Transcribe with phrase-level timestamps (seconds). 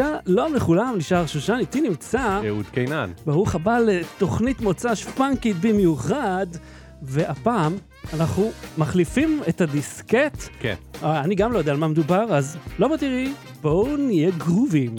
[0.00, 3.12] שלום לכולם, נשאר שושן, איתי נמצא, אהוד קינן.
[3.26, 6.46] ברוך הבא לתוכנית מוצ"ש פאנקית במיוחד,
[7.02, 7.76] והפעם
[8.14, 10.48] אנחנו מחליפים את הדיסקט.
[10.58, 10.74] כן.
[11.02, 13.32] אה, אני גם לא יודע על מה מדובר, אז לא בתראי,
[13.62, 14.96] בואו נהיה גרובים.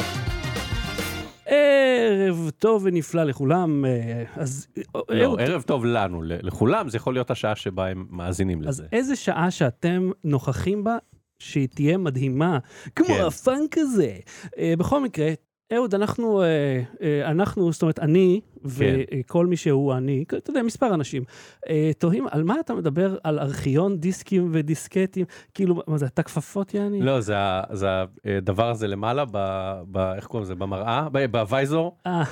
[1.45, 4.68] ערב טוב ונפלא לכולם, אה, אז...
[5.09, 8.84] לא, אהוד, ערב טוב לנו, לכולם, זה יכול להיות השעה שבה הם מאזינים אז לזה.
[8.91, 10.98] איזה שעה שאתם נוכחים בה,
[11.41, 12.59] שהיא תהיה מדהימה,
[12.95, 13.23] כמו כן.
[13.27, 14.16] הפאנק הזה.
[14.58, 15.31] אה, בכל מקרה,
[15.73, 16.48] אהוד, אנחנו, אה,
[17.02, 21.24] אה, אנחנו, זאת אומרת, אני וכל מי שהוא אני, אתה יודע, מספר אנשים,
[21.70, 26.74] אה, תוהים על מה אתה מדבר, על ארכיון דיסקים ודיסקטים, כאילו, מה זה, אתה כפפות
[26.74, 27.02] יעני?
[27.02, 27.36] לא, זה
[28.38, 30.56] הדבר הזה למעלה, ב- ב- איך קוראים לזה?
[30.56, 31.08] במראה?
[31.12, 32.24] ב- באוויזור, אה,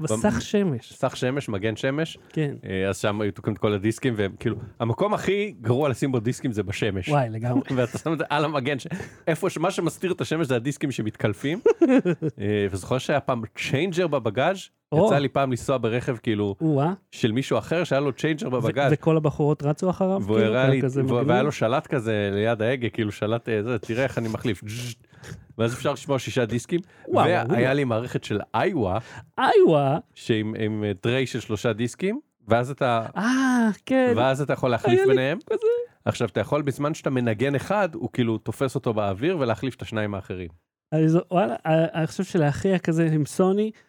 [0.00, 2.54] מסך שמש, סך שמש, מגן שמש, כן.
[2.64, 6.20] אה, אז שם היו תוקעים את כל הדיסקים, והם כאילו, המקום הכי גרוע לשים בו
[6.20, 7.08] דיסקים זה בשמש.
[7.08, 7.62] וואי, לגמרי.
[7.76, 8.86] ואתה שם את זה על המגן, ש-
[9.26, 11.60] איפה שמה שמסתיר את השמש זה הדיסקים שמתקלפים.
[12.40, 14.58] אה, וזוכר שהיה פעם צ'יינג'ר בבגאז'
[14.92, 15.06] או.
[15.06, 18.92] יצא לי פעם לנסוע ברכב כאילו או-אה, של מישהו אחר שהיה לו צ'יינג'ר בבגאז'.
[18.92, 20.20] ו- וכל הבחורות רצו אחריו?
[20.22, 20.80] והוא כאילו, הראה לי?
[21.26, 24.62] והיה לו שלט כזה ליד ההגה, כאילו שלט, אה, זה, תראה איך אני מחליף.
[25.58, 26.80] ואז אפשר לשמוע שישה דיסקים.
[27.08, 27.74] וואו, והיה וואו.
[27.74, 28.98] לי מערכת של איווה,
[29.38, 34.12] איווה, שעם עם, אה, טריי של שלושה דיסקים, ואז אתה, אה, כן.
[34.16, 35.38] ואז אתה יכול להחליף ביניהם.
[35.50, 35.66] כזה.
[36.04, 40.14] עכשיו אתה יכול בזמן שאתה מנגן אחד, הוא כאילו תופס אותו באוויר ולהחליף את השניים
[40.14, 40.48] האחרים.
[40.92, 43.80] אני זו- וואלה, אה, אני חושב שלאחי כזה עם סוני, אה,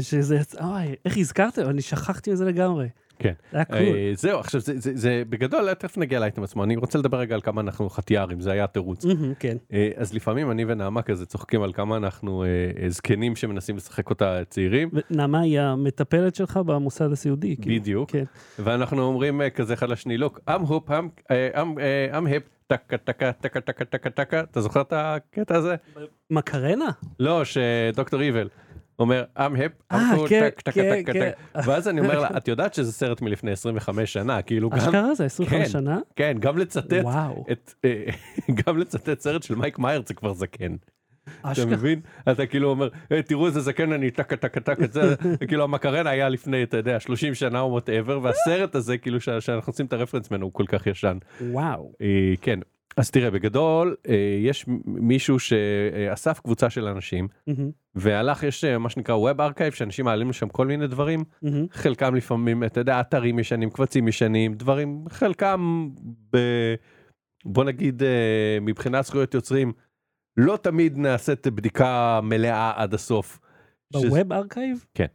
[0.00, 1.62] שזה יצא, אוי, איך הזכרתם?
[1.68, 2.88] אני שכחתי מזה לגמרי.
[3.20, 3.32] כן.
[3.52, 3.76] זה היה קול.
[3.76, 7.34] אה, זהו, עכשיו זה- זה זה- בגדול, תכף נגיע לאייטם עצמו, אני רוצה לדבר רגע
[7.34, 9.04] על כמה אנחנו חטיארים, זה היה התירוץ.
[9.38, 9.56] כן.
[9.72, 12.48] אה, אז לפעמים אני ונעמה כזה צוחקים על כמה אנחנו אה,
[12.82, 17.56] אה, זקנים שמנסים לשחק אותה צעירים, ונעמה היא המטפלת שלך במוסד הסיעודי.
[17.60, 17.76] כאילו.
[17.80, 18.10] בדיוק.
[18.10, 18.24] כן.
[18.58, 23.60] ואנחנו אומרים אה, כזה אחד לשני, look, אה, I'm, אה, I'm hip, טקה טקה טקה
[23.60, 25.74] טקה טקה טקה, אתה זוכר את הקטע הזה?
[26.30, 26.90] מקרנה?
[27.20, 28.48] לא, שדוקטור איבל
[28.98, 31.30] אומר, I'm hip, I'm אה, cool, כן, טק, טקה, כן, טקה, כן.
[31.52, 31.70] טקה.
[31.70, 35.24] ואז אני אומר לה, את יודעת שזה סרט מלפני 25 שנה, כאילו גם, אשכרה זה
[35.24, 35.68] 25 כן.
[35.68, 35.98] שנה?
[36.16, 37.44] כן, גם לצטט, וואו.
[37.84, 38.04] אה,
[38.66, 40.76] גם לצטט סרט של מייק מאייר זה כבר זקן.
[41.40, 41.66] אתה.
[41.66, 42.00] מבין?
[42.30, 45.14] אתה כאילו אומר, "אה, תראו איזה זקן אני טקה טקה טקה את זה,
[45.48, 49.86] כאילו המקרנה היה לפני, אתה יודע, 30 שנה או וואטאבר, והסרט הזה, כאילו שאנחנו עושים
[49.86, 51.18] את הרפרנס ממנו הוא כל כך ישן.
[51.40, 51.92] וואו.
[52.40, 52.58] כן,
[52.96, 58.88] אז תראה, בגדול, אה, יש מישהו שאסף קבוצה של אנשים, מהמם, והלך, יש אה, מה
[58.90, 61.66] שנקרא Web Archive, שאנשים מעלים לשם כל מיני דברים, מהמם.
[61.72, 65.88] חלקם לפעמים, אתה יודע, אתרים ישנים, קבצים ישנים, דברים, חלקם,
[66.32, 66.38] ב...
[67.44, 68.08] בוא נגיד, אה,
[68.60, 69.72] מבחינת זכויות יוצרים,
[70.36, 73.40] לא תמיד נעשית בדיקה מלאה עד הסוף.
[73.96, 74.84] שזה- ב-Web Archive?
[74.94, 75.06] כן.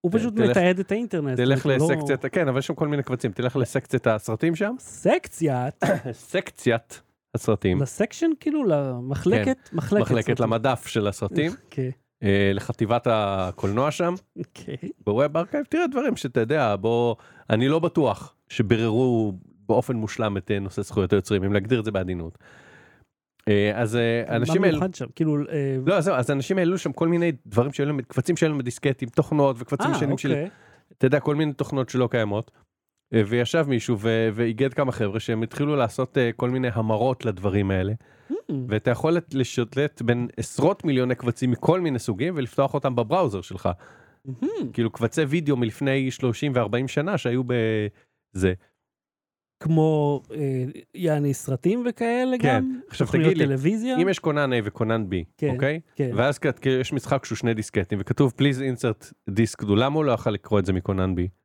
[0.00, 1.36] הוא פשוט תלך- מתעד את האינטרנט.
[1.36, 4.74] תלך הוא לא- לסקציית, כן, אבל יש שם כל מיני קבצים, תלך לסקציית הסרטים שם,
[4.78, 5.74] סקציית?
[6.12, 7.02] סקציית
[7.34, 8.64] הסרטים, ל section כאילו?
[8.64, 9.56] למחלקת?
[9.72, 10.02] מחלקת.
[10.02, 10.44] מחלקת סרטים.
[10.44, 11.88] למדף של הסרטים, כן.
[12.22, 14.76] אה, לחטיבת הקולנוע שם, אוקיי.
[15.04, 17.14] ב-Web Archive, תראה דברים שאתה יודע, בוא,
[17.50, 19.32] אני לא בטוח שביררו
[19.68, 22.38] באופן מושלם את אה, נושא זכויות היוצרים, אם להגדיר את זה בעדינות.
[23.48, 25.06] אה, אז אה, אנשים מה העלו, מיוחד שם?
[25.14, 25.36] כאילו...
[25.86, 29.08] לא, זהו, אז אנשים העלו שם כל מיני דברים שהיו להם, קבצים שהיו להם בדיסקטים,
[29.08, 30.48] תוכנות וקבצים ישנים של, אוקיי.
[30.98, 32.50] אתה יודע, כל מיני תוכנות שלא קיימות.
[33.14, 33.98] אה, וישב מישהו
[34.34, 37.92] ואיגד כמה חבר'ה שהם התחילו לעשות אה, כל מיני המרות לדברים האלה.
[38.30, 38.34] Hmm,
[38.68, 43.68] ואתה יכול לשתלט בין עשרות מיליוני קבצים מכל מיני סוגים ולפתוח אותם בבראוזר שלך.
[44.24, 44.72] מהמם.
[44.72, 48.52] כאילו קבצי וידאו מלפני 30 ו-40 שנה שהיו בזה.
[49.60, 50.64] כמו אה,
[50.94, 52.48] יעני סרטים וכאלה כן.
[52.48, 52.80] גם?
[52.88, 53.96] עכשיו תוכניות תגיד לי, טלוויזיה?
[54.02, 55.80] אם יש כונן A וכונן B, כן, אוקיי?
[55.96, 56.10] כן.
[56.14, 56.38] ואז
[56.80, 60.66] יש משחק שהוא שני דיסקטים וכתוב please insert דיסק למה הוא לא יכול לקרוא את
[60.66, 61.43] זה מכונן B?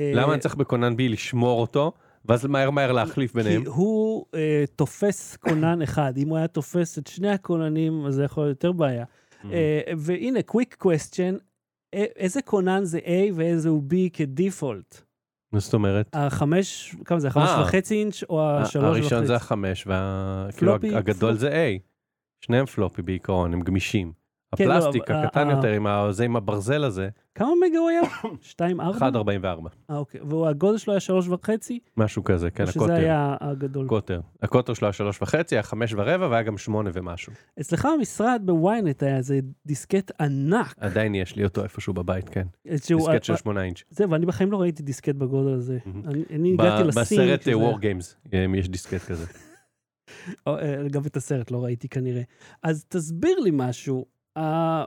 [0.00, 1.92] אה, למה אני צריך בכונן B לשמור אותו,
[2.24, 3.62] ואז מהר מהר להחליף ביניהם?
[3.62, 6.12] כי הוא אה, תופס כונן אחד.
[6.16, 9.04] אם הוא היה תופס את שני הכוננים, אז זה יכול להיות יותר בעיה.
[9.04, 9.46] Mm-hmm.
[9.52, 11.40] אה, והנה, quick question,
[11.94, 15.02] אה, איזה כונן זה A ואיזה הוא B כדיפולט?
[15.52, 16.08] מה זאת אומרת?
[16.12, 17.62] החמש, כמה זה, החמש אה.
[17.62, 19.00] וחצי אינץ' או השלוש וחצי?
[19.00, 21.36] הראשון זה החמש, וכאילו הגדול.
[21.36, 21.90] זה A.
[22.40, 24.12] שניהם floppy בעיקרון, הם גמישים.
[24.56, 27.08] כן, לא, הפלסטיק הקטן אה, יותר זה עם הברזל הזה,
[27.40, 28.00] כמה מגה הוא היה?
[28.42, 29.08] שתיים, ארבע?
[29.08, 30.20] 1.44, אה, אוקיי.
[30.20, 31.78] והגודל שלו היה שלוש וחצי?
[31.96, 32.94] משהו כזה, כן, או שזה הקוטר.
[32.94, 33.86] היה הגדול?
[33.86, 34.20] הקוטר.
[34.42, 37.32] הקוטר שלו היה שלוש וחצי, היה חמש ורבע והיה גם שמונה ומשהו.
[37.60, 40.74] אצלך במשרד ב-ynet היה איזה דיסקט ענק.
[40.78, 42.46] עדיין יש לי אותו איפשהו בבית, כן.
[42.66, 43.82] דיסקט של שמונה אינץ'.
[43.90, 45.78] זהו, ואני בחיים לא ראיתי דיסקט בגודל הזה.
[46.04, 47.02] אני- אני הגעתי לסין.
[47.02, 48.16] בסרט כשזה- וור גיימס
[48.58, 49.26] יש דיסקט כזה.
[50.48, 52.22] אה, גם את הסרט לא ראיתי כנראה.
[52.62, 54.06] אז תסביר לי משהו.
[54.36, 54.84] אה,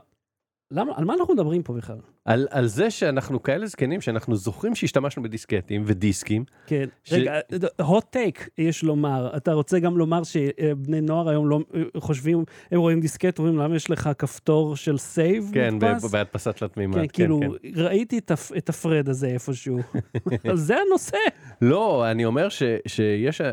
[0.70, 1.98] למה, על מה אנחנו מדברים פה בכלל?
[2.24, 6.44] על, על זה שאנחנו כאלה זקנים שאנחנו זוכרים שהשתמשנו בדיסקטים ודיסקים.
[6.66, 7.38] כן, ש- רגע,
[7.82, 11.60] hot take יש לומר, אתה רוצה גם לומר שבני נוער היום לא
[11.96, 16.04] חושבים, הם רואים דיסקט, אומרים למה יש לך כפתור של save כן, מודפס?
[16.10, 16.96] בהדפסה תלת מימד.
[16.98, 17.40] כן, כאילו,
[17.76, 19.78] ראיתי את את הפרד הזה איפשהו,
[20.44, 21.16] אבל זה הנושא.
[21.62, 23.50] לא, אני אומר ש, שיש, אה,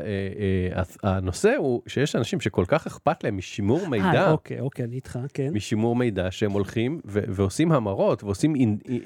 [0.74, 4.06] אה, הנושא הוא שיש אנשים שכל כך אכפת להם משימור מידע.
[4.06, 5.50] אה, אוקיי, אוקיי, אני איתך, כן.
[5.54, 8.56] משימור מידע שהם הולכים ו- ועושים המרות ועושים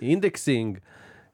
[0.01, 0.77] אינדקסינג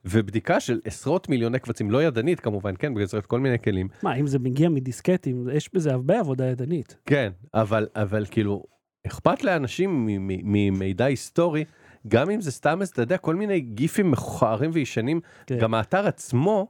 [0.06, 3.88] ובדיקה של עשרות מיליוני קבצים, לא ידנית כמובן, כן, בעזרת כל מיני כלים.
[4.04, 6.98] מה, אם זה מגיע מדיסקטים, יש בזה הרבה עבודה ידנית.
[7.06, 8.64] כן, אבל, אבל כאילו,
[9.08, 10.08] אכפת לאנשים
[10.44, 11.64] ממידע היסטורי,
[12.08, 15.58] גם אם זה סתם, אתה יודע, כל מיני גיפים מכוערים וישנים, כן.
[15.60, 16.68] גם האתר עצמו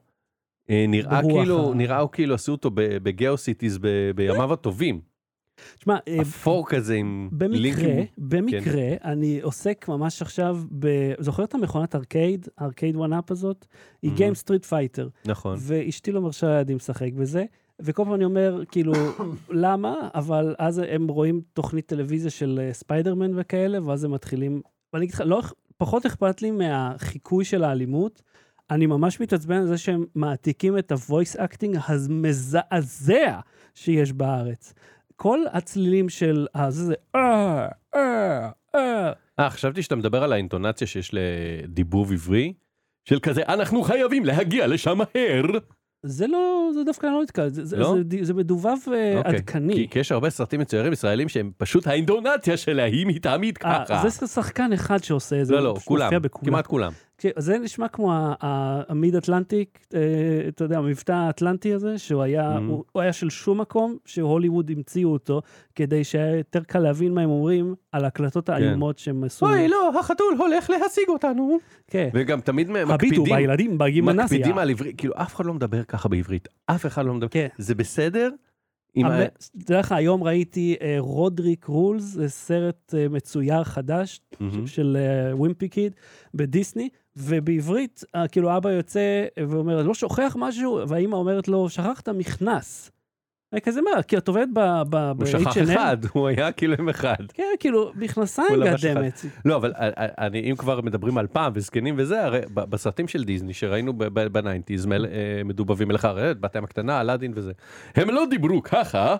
[0.70, 5.02] אה, נראה כאילו, ה- נראה כאילו עשו אותו ב-GeoCities ב- בימיו הטובים.
[5.80, 8.06] תשמע, אה, אפור כזה עם במקרה, לינקים.
[8.18, 10.88] במקרה, אני עוסק ממש עכשיו ב...
[11.20, 13.66] זוכר את המכונת arcade, Arcade1Up הזאת?
[14.02, 14.12] היא.
[14.12, 15.10] game Street Fighter.
[15.26, 15.58] נכון.
[15.62, 17.46] ואשתי לא מרשה לילדים לשחק בזה,
[17.82, 18.94] וכל פעם אני אומר, כאילו,
[19.50, 19.96] למה?
[20.16, 24.62] אבל אז הם רואים תוכנית טלוויזיה של אה, ספיידרמן וכאלה, ואז הם מתחילים...
[24.94, 25.42] ואני אגיד לך, לא,
[25.78, 28.22] פחות אכפת לי מהחיקוי של האלימות,
[28.72, 33.40] אני ממש מתעצבן על זה שהם מעתיקים את ה-voice acting המזעזע
[33.76, 34.74] שיש בארץ.
[35.22, 39.12] כל הצלילים של הזה זה אה, אה, אה.
[39.40, 42.54] אה, חשבתי שאתה מדבר על האינטונציה שיש לדיבוב עברי,
[43.06, 45.46] של כזה, אנחנו חייבים להגיע לשם מהר.
[46.06, 47.96] זה לא, זה דווקא לא נתקע, זה, לא?
[47.96, 49.36] זה, זה, זה מדובב אה, אוקיי.
[49.36, 49.74] עדכני.
[49.74, 54.10] כי, כי יש הרבה סרטים מצוירים ישראלים שהם פשוט האינטונציה שלהם היא תמיד אה, ככה.
[54.10, 56.12] זה שחקן אחד שעושה את זה, לא, לא, כולם.
[56.46, 56.92] כמעט כולם.
[57.22, 60.00] כן, זה נשמע כמו המיד אטלנטיק, אה,
[60.48, 62.62] אתה יודע, המבטא האטלנטי הזה, שהוא היה, Mhm.
[62.62, 65.42] הוא, הוא היה של שום מקום, שהוליווד המציאו אותו,
[65.76, 69.46] כדי שהיה יותר קל להבין מה הם אומרים על ההקלטות האיומות שהם עשו.
[69.46, 69.52] כן.
[69.52, 71.58] אוי, לא, החתול הולך להשיג אותנו.
[71.88, 72.10] כן.
[72.14, 74.24] וגם תמיד הביטו מקפידים, בילדים בגימנסיה.
[74.38, 77.48] מקפידים על עברית, כאילו אף אחד לא מדבר ככה בעברית, אף אחד לא מדבר, כן.
[77.58, 78.30] זה בסדר?
[79.66, 84.68] תדע לך, היום ראיתי אה, רודריק רולס, סרט אה, מצויר חדש מהמם.
[84.68, 84.98] של
[85.34, 85.96] ווימפי קיד
[86.34, 92.92] בדיסני, ובעברית, אה, כאילו אבא יוצא ואומר, לא שוכח משהו, והאימא אומרת לו, שכחת מכנס.
[93.64, 95.72] כזה מה, כי את עובדת ב- ב- הוא שכח ב-H&M?
[95.74, 97.16] אחד, הוא היה כאילו עם אחד.
[97.34, 99.26] כן, כאילו, מכנסיים goddammit.
[99.46, 103.08] לא, אבל אה, אה, אני, אם כבר מדברים על פעם וזקנים וזה, הרי ב- בסרטים
[103.08, 103.94] של דיסני שראינו
[104.32, 104.88] ב nineties,
[105.46, 107.52] מדובבים אליך, הרי בת הים הקטנה, אלאדין וזה,
[107.96, 109.16] הם לא דיברו ככה,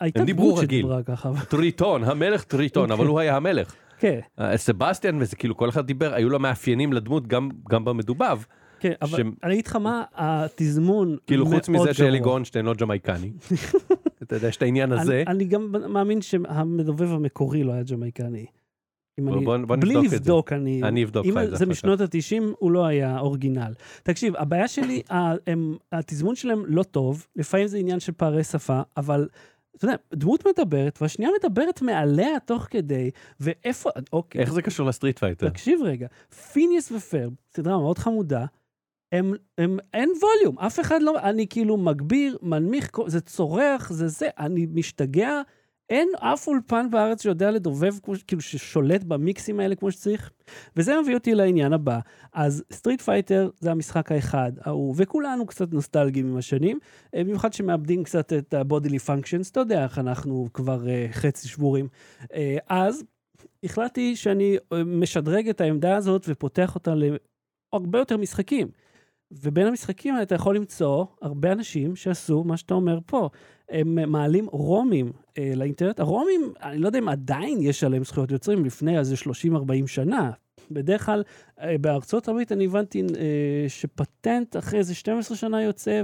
[0.00, 0.78] הייתה הם דיברו דמות רגיל.
[0.80, 1.28] שדיברה ככה.
[1.28, 3.74] אבל- טריטון, המלך טריטון, אבל הוא היה המלך.
[4.02, 8.38] כן, אה, סבסטיאן וזה כאילו כל אחד דיבר, היו לו מאפיינים לדמות גם, גם במדובב.
[8.80, 12.30] כן, אבל שהם- אני אגיד לך מה, התזמון כאילו חוץ מאוד מזה שאלי גרוע.
[12.30, 13.32] גורנשטיין לא ג'מייקני.
[14.22, 15.12] אתה יודע, יש את העניין הזה.
[15.26, 18.46] אני, אני גם מאמין שהמדובב המקורי לא היה ג'מייקני.
[19.20, 20.12] בוא- אני, בוא- בוא בלי נבדוק.
[20.12, 20.82] לבדוק, אני...
[20.82, 23.72] אני אבדוק אם זה זה משנות ה-90, הוא לא היה original.
[24.02, 25.02] תקשיב, הבעיה שלי,
[25.46, 29.28] הם- התזמון שלהם לא טוב, לפעמים זה עניין של פערי שפה, אבל
[29.84, 35.18] אתה יודע, דמות מדברת, והשנייה מדברת מעליה תוך כדי, ואיפה, אוקיי, איך זה קשור ל-Street
[35.18, 35.48] Fighter?
[35.48, 36.06] תקשיב רגע,
[36.52, 38.46] פיניאס ופרב, סדרה מאוד חמודה,
[39.12, 44.28] הם, הם, אין ווליום, אף אחד לא, אני כאילו מגביר, מנמיך, זה צורח, זה זה,
[44.38, 45.42] אני משתגע,
[45.92, 47.94] אין אף אולפן בארץ שיודע לדובב,
[48.26, 50.30] כאילו ששולט במיקסים האלה כמו שצריך.
[50.76, 51.98] וזה מביא אותי לעניין הבא.
[52.32, 56.78] אז Street Fighter זה המשחק האחד, ההוא, וכולנו קצת נוסטלגיים עם השנים,
[57.14, 61.88] אה, במיוחד שמאבדים קצת את ה-bodily functions, אתה יודע איך אנחנו כבר uh, חצי שבורים.
[62.22, 62.26] Uh,
[62.68, 63.04] אז
[63.64, 64.56] החלטתי שאני
[64.86, 68.68] משדרג את העמדה הזאת ופותח אותה להרבה יותר משחקים.
[69.32, 73.28] ובין המשחקים האלה אתה יכול למצוא הרבה אנשים שעשו מה שאתה אומר פה.
[73.72, 76.00] הם אה, מעלים רומים אה, לאינטרנט.
[76.00, 80.30] הרומים, אני לא יודע אם עדיין יש עליהם זכויות יוצרים לפני איזה 30-40 שנה.
[80.70, 81.22] בדרך כלל,
[81.60, 86.02] אה, בארצות הברית אני הבנתי אה, שפטנט אחרי איזה 12 שנה יוצא,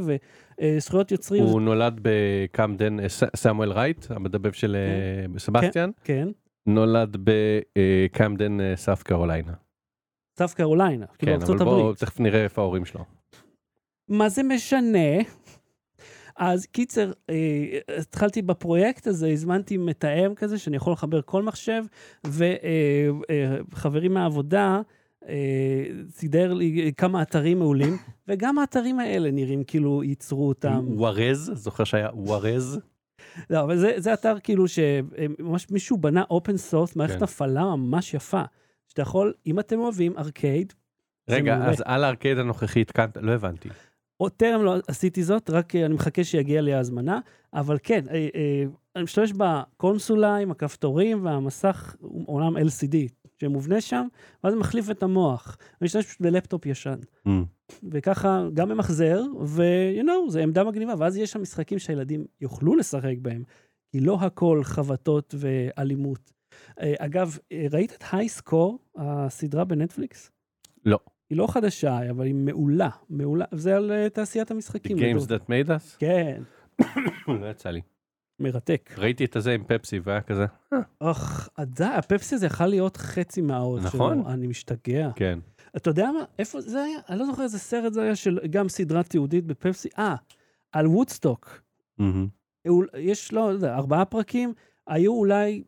[0.60, 1.44] וזכויות יוצרים...
[1.44, 3.06] הוא נולד בקמדן, אה,
[3.36, 6.28] סמואל רייט, המדבב של אה, סבסטיאן, כן,
[6.66, 9.52] נולד בקמדן, אה, סאף קרוליינה.
[10.38, 11.98] סאף קרוליינה, כאילו כן, אבל ארצות בואו, הברית.
[11.98, 13.04] תכף נראה איפה ההורים שלו.
[14.08, 15.08] מה זה משנה?
[16.38, 17.34] אז קיצר, אה,
[17.98, 21.84] התחלתי בפרויקט הזה, הזמנתי מתאם כזה, שאני יכול לחבר כל מחשב,
[22.26, 24.80] וחברים מהעבודה
[25.28, 27.96] אה, סידר לי כמה אתרים מעולים,
[28.28, 30.84] וגם האתרים האלה נראים כאילו ייצרו אותם.
[30.88, 32.80] ווארז, זוכר שהיה ווארז?
[33.50, 37.24] לא, אבל זה, זה אתר כאילו שממש מישהו בנה open source, מערכת כן.
[37.24, 38.42] הפעלה ממש יפה.
[38.88, 40.72] שאתה יכול, אם אתם אוהבים ארקייד,
[41.28, 41.56] רגע.
[41.56, 43.68] אז על הארקייד הנוכחי התקנת, לא הבנתי.
[44.20, 47.20] או טרם לא עשיתי זאת, רק אה, אני מחכה שיגיע לי ההזמנה,
[47.54, 48.64] אבל כן, אה, אה,
[48.96, 52.96] אני משתמש בקונסולה עם הכפתורים והמסך, אומנם LCD,
[53.40, 54.06] שמובנה שם,
[54.44, 55.56] ואז מחליף את המוח.
[55.60, 56.98] אני משתמש פשוט בלפטופ ישן.
[57.28, 57.30] Mm.
[57.90, 62.76] וככה גם ממחזר, ו- you know, זה עמדה מגניבה, ואז יש שם משחקים שהילדים יוכלו
[62.76, 63.42] לשחק בהם,
[63.92, 66.32] כי לא הכל חבטות ואלימות.
[66.98, 67.38] אגב,
[67.70, 70.30] ראית את הייסקור, הסדרה בנטפליקס?
[70.84, 70.98] לא.
[71.30, 73.44] היא לא חדשה, אבל היא מעולה, מעולה.
[73.52, 74.96] זה על אה, תעשיית המשחקים.
[74.96, 75.98] The Games that made us?
[75.98, 76.42] כן,
[77.40, 77.80] לא יצא לי.
[78.40, 78.94] מרתק.
[78.98, 80.46] ראיתי את הזה עם פפסי והיה כזה,
[81.00, 83.88] אוח, עדיין, הפפסי הזה יכול להיות חצי מהאות שלו.
[83.88, 84.26] נכון.
[84.26, 85.10] אני משתגע.
[85.16, 85.38] כן.
[85.76, 86.24] אתה יודע מה?
[86.38, 86.98] איפה זה היה?
[87.08, 89.88] אני לא זוכר איזה סרט זה היה של גם סדרה תיעודית בפפסי.
[89.98, 90.14] אה,
[90.72, 91.62] על וודסטוק.
[92.96, 94.54] יש, לא יודע, ארבעה פרקים,
[94.86, 95.62] היו אולי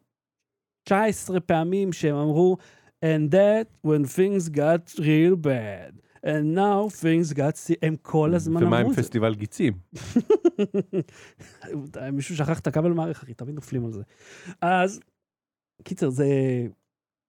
[0.85, 2.57] 19 פעמים שהם אמרו,
[3.05, 5.93] and that when things got real bad,
[6.25, 7.57] and now things got...
[7.57, 9.03] se-" הם כל הזמן ומה עם אמרו את זה.
[9.03, 9.73] פסטיבל גיצים?
[12.13, 14.03] מישהו שכח את הכבל מערכת, אחי, תמיד נופלים על זה.
[14.63, 15.01] אז,
[15.85, 16.27] קיצר, זה...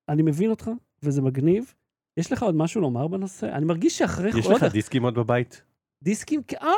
[0.09, 0.71] אני מבין אותך,
[1.03, 1.73] וזה מגניב.
[2.17, 3.55] יש לך עוד משהו לומר בנושא?
[3.55, 4.29] אני מרגיש שאחרי...
[4.39, 5.61] יש לך דיסקים עוד בבית?
[6.03, 6.69] דיסקים, אה,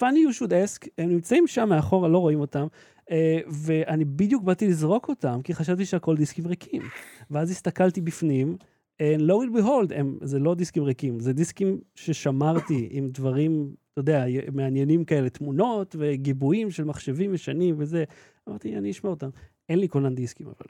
[0.00, 2.66] funny you should ask, הם נמצאים שם מאחורה, לא רואים אותם,
[3.10, 6.82] אה, ואני בדיוק באתי לזרוק אותם, כי חשבתי שהכל דיסקים ריקים.
[7.30, 8.56] ואז הסתכלתי בפנים,
[9.02, 14.00] and lo and behold, הם, זה לא דיסקים ריקים, זה דיסקים ששמרתי עם דברים, אתה
[14.00, 18.04] יודע, מעניינים כאלה, תמונות וגיבויים של מחשבים ישנים וזה.
[18.48, 19.30] אמרתי, אני אשמע אותם.
[19.68, 20.66] אין לי קונן דיסקים, אבל.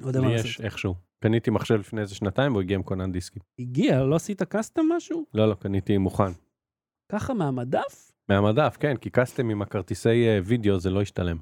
[0.00, 0.46] לא יודע מה לי לעשות.
[0.46, 0.94] יש איכשהו.
[1.18, 3.42] קניתי מחשב לפני איזה שנתיים והוא הגיע עם קונן דיסקים.
[3.58, 5.24] הגיע, לא עשית קאסטום משהו?
[5.34, 6.32] לא, לא, קניתי מוכן.
[7.12, 8.12] ככה מהמדף?
[8.28, 11.38] מהמדף, כן, כי קסטם עם הכרטיסי אה, וידאו זה לא השתלם.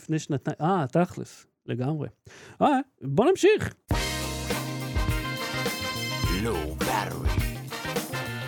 [0.00, 2.08] לפני שנתיים, אה, תכלס, לגמרי.
[2.62, 3.74] אה, בוא נמשיך.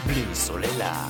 [0.07, 1.09] בלי סוללה.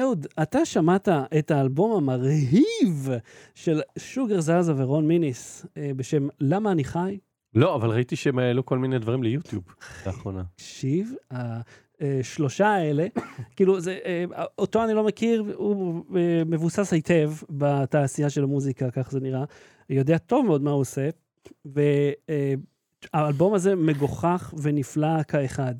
[0.00, 1.08] אהוד, אתה שמעת
[1.38, 3.08] את האלבום המרהיב
[3.54, 7.18] של שוגר זזה ורון מיניס אה, בשם למה אני חי?
[7.54, 9.64] לא, אבל ראיתי שהם העלו כל מיני דברים ליוטיוב
[10.06, 10.42] לאחרונה.
[10.56, 11.14] תקשיב,
[12.00, 13.06] השלושה האלה,
[13.56, 14.24] כאילו, זה, אה,
[14.58, 19.44] אותו אני לא מכיר, הוא אה, מבוסס היטב בתעשייה של המוזיקה, כך זה נראה.
[19.90, 21.08] יודע טוב מאוד מה הוא עושה,
[23.14, 25.74] והאלבום הזה מגוחך ונפלא כאחד.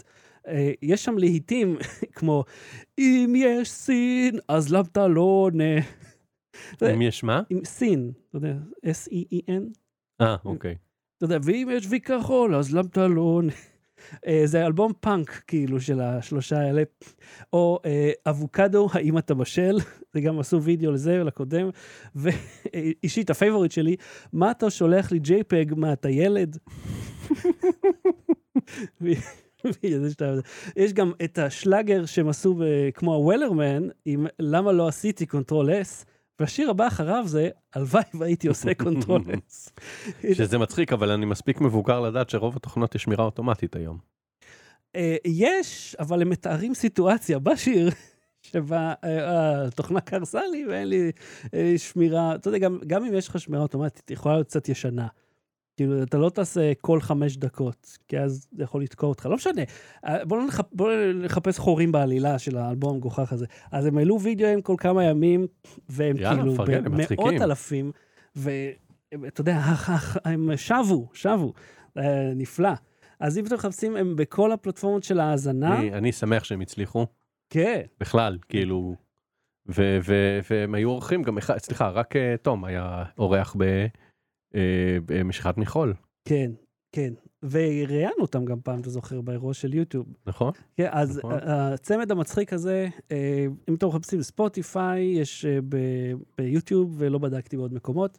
[0.46, 1.76] אה, יש שם להיטים
[2.16, 2.44] כמו,
[2.98, 5.80] אם יש סין, אז למה אתה לא עונה?
[6.94, 7.42] אם יש מה?
[7.50, 8.54] עם סין, אתה יודע,
[8.86, 9.62] S-E-E-N.
[10.20, 10.76] אה, אוקיי.
[11.16, 13.52] אתה יודע, ואם יש וי כחול, אז למה אתה לא עונה?
[14.26, 16.82] אה, זה אלבום פאנק, כאילו, של השלושה האלה.
[17.52, 19.78] או אה, אבוקדו, האם אתה בשל?
[20.14, 21.70] זה גם עשו וידאו לזה, לקודם.
[22.14, 23.96] ואישית, ה favorite שלי,
[24.32, 26.56] מה אתה שולח לי JPEG, מה אתה ילד?
[30.76, 32.60] יש גם את השלאגר שהם עשו
[32.94, 36.04] כמו הוולרמן, עם למה לא עשיתי control S,
[36.40, 39.70] והשיר הבא אחריו זה, הלוואי והייתי עושה control S.
[40.36, 43.98] שזה מצחיק, אבל אני מספיק מבוגר לדעת שרוב התוכנות יש שמירה אוטומטית היום.
[44.96, 47.90] אה, יש, אבל הם מתארים סיטואציה בשיר
[48.52, 51.12] שבה אה, התוכנה קרסה לי ואין לי
[51.54, 54.68] אה, שמירה, אתה יודע, גם, גם אם יש לך שמירה אוטומטית, היא יכולה להיות קצת
[54.68, 55.06] ישנה.
[55.76, 59.62] כאילו, אתה לא תעשה כל חמש דקות, כי אז זה יכול לתקוע אותך, לא משנה.
[60.06, 60.64] אה, בואו נחפ...
[60.72, 63.46] בוא נחפש חורים בעלילה של האלבום המגוחך הזה.
[63.72, 65.46] אז הם העלו וידאוים כל כמה ימים,
[65.88, 67.42] והם יאללה, כאילו מפרגן, במאות.
[67.42, 67.92] אלפים,
[68.36, 69.60] ואתה יודע,
[70.24, 71.52] הם שבו, שבו,
[71.98, 72.70] אה, נפלא.
[73.20, 77.06] אז אם אתם מחפשים, הם בכל הפלטפורמות של ההאזנה, אני- אני שמח שהם הצליחו,
[77.50, 78.94] כן, בכלל, כאילו,
[79.66, 83.86] והם היו אורחים גם סליחה, רק אה, תום היה אורח ב-
[84.54, 84.60] אה,
[85.06, 86.50] במשיכת מחול, כן,
[86.92, 87.12] כן.
[87.50, 90.06] וראיינו אותם גם פעם, אתה זוכר, באירוע של יוטיוב.
[90.26, 90.52] נכון?
[90.76, 91.32] כן, אז נכון.
[91.32, 95.58] ה- הצמד המצחיק הזה, אה, אם אתם מחפשים ספוטיפיי, יש אה,
[96.38, 98.18] ביוטיוב, ולא בדקתי בעוד מקומות,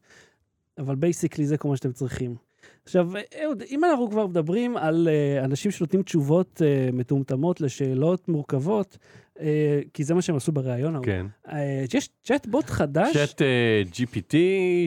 [0.77, 2.36] אבל basically זה כל מה שאתם צריכים.
[2.83, 3.09] עכשיו,
[3.43, 8.97] אהוד, אם אנחנו כבר מדברים על אה, אנשים שנותנים תשובות אה, מטומטמות לשאלות מורכבות,
[9.39, 9.45] אה,
[9.93, 11.25] כי זה מה שהם עשו בריאיון ההוא, כן.
[11.51, 14.31] אה, יש צ'אטבוט חדש, צ'אט אה, GPT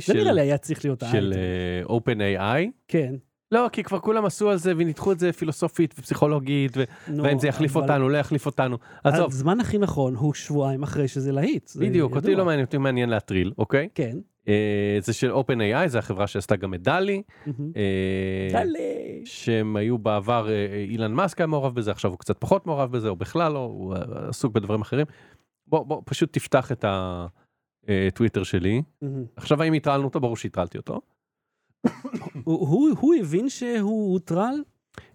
[0.07, 1.35] זה נראה של- לי היה צריך להיות של.
[1.37, 2.69] אה, OpenAI.
[2.89, 3.15] כן.
[3.53, 7.39] לא, כי כבר כולם עשו על זה וניתחו את זה פילוסופית ופסיכולוגית, ו- נו, והאם
[7.39, 8.77] זה יחליף אבל אותנו, לא יחליף אותנו.
[9.05, 11.71] עזוב, הזמן הכי נכון הוא שבועיים אחרי שזה להיט.
[11.77, 12.35] בדיוק, אותי.
[12.35, 13.89] לא מעניין, אותי מעניין להטריל, אוקיי?
[13.95, 14.17] כן.
[14.49, 17.23] אה, זה של OpenAI, זה החברה שעשתה גם את דלי.
[17.77, 18.79] אה, דלה.
[19.25, 23.09] שהם היו בעבר, אה, אילן מאסק היה מעורב בזה, עכשיו הוא קצת פחות מעורב בזה,
[23.09, 23.95] או בכלל לא, הוא
[24.29, 25.07] עסוק בדברים אחרים.
[25.67, 28.83] בוא, בוא, פשוט תפתח את הטוויטר שלי.
[29.37, 30.21] עכשיו האם הטרלנו אותו?
[30.21, 31.01] ברור שהטרלתי אותו.
[32.45, 34.55] הוא- הבין שהוא הוטרל?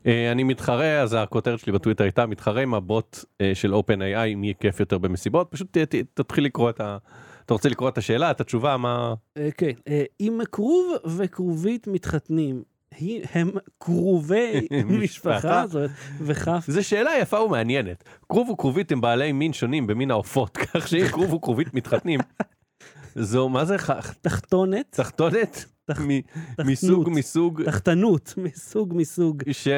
[0.06, 3.20] אני מתחרה, אז הכותרת שלי בטוויטר הייתה, מתחרה עם הבוט
[3.54, 5.78] של OpenAI, מי כיף יותר במסיבות, פשוט
[6.14, 6.82] תתחיל לקרוא את
[7.46, 9.14] אתה רוצה לקרוא את השאלה, את התשובה, מה...
[9.38, 12.64] אה, כן, אה, אם כרוב וכרובית מתחתנים,
[13.34, 14.68] הם קרובי
[15.02, 15.68] משפחה.
[15.68, 18.04] זאת וכף זו שאלה יפה ומעניינת.
[18.30, 22.20] כרוב וכרובית הם בעלי מין שונים במין העופות, כך שאם כרוב וכרובית מתחתנים,
[23.16, 23.76] זו, מה זה,
[24.22, 25.66] תחתונת, תחתונת?
[25.86, 26.68] תח- מ- תחתנות.
[26.72, 29.44] מסוג מסוג תחתנות, מסוג מסוג.
[29.52, 29.74] ש- אה,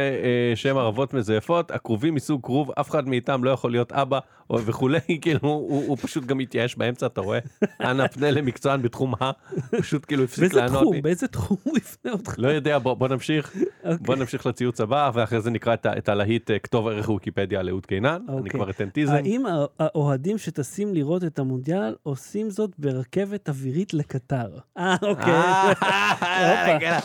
[0.56, 4.20] שהם ערבות מזויפות, הכרובים מסוג כרוב, אף אחד מאיתם לא יכול להיות אבא
[4.54, 7.40] וכולי, כאילו הוא, הוא פשוט גם התייאש באמצע, אתה רואה?
[7.82, 9.32] אנא פנה למקצוען בתחום ה,
[9.80, 10.94] פשוט כאילו הפסיק לענות תחום?
[10.94, 11.02] לי.
[11.02, 12.36] באיזה תחום הוא יפנה אותך?
[12.38, 13.98] לא יודע, בוא, בוא נמשיך, אוקיי.
[14.02, 18.22] בוא נמשיך לציוץ הבא, ואחרי זה נקרא את, הלהיט אה, כתוב ערך ויקיפדיה לאהוד קינן,
[18.30, 18.52] אני אוקיי.
[18.52, 19.14] כבר אתן טיזר.
[19.14, 24.48] האם הא- האוהדים שטסים לראות את המונדיאל עושים זאת ברכבת אווירית לקטר?
[24.78, 25.34] אה, אוקיי.
[26.68, 27.00] רגע.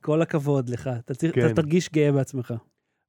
[0.00, 0.90] כל הכבוד לך.
[1.04, 1.46] אתה צריך- כן.
[1.46, 2.54] אתה תרגיש גאה בעצמך.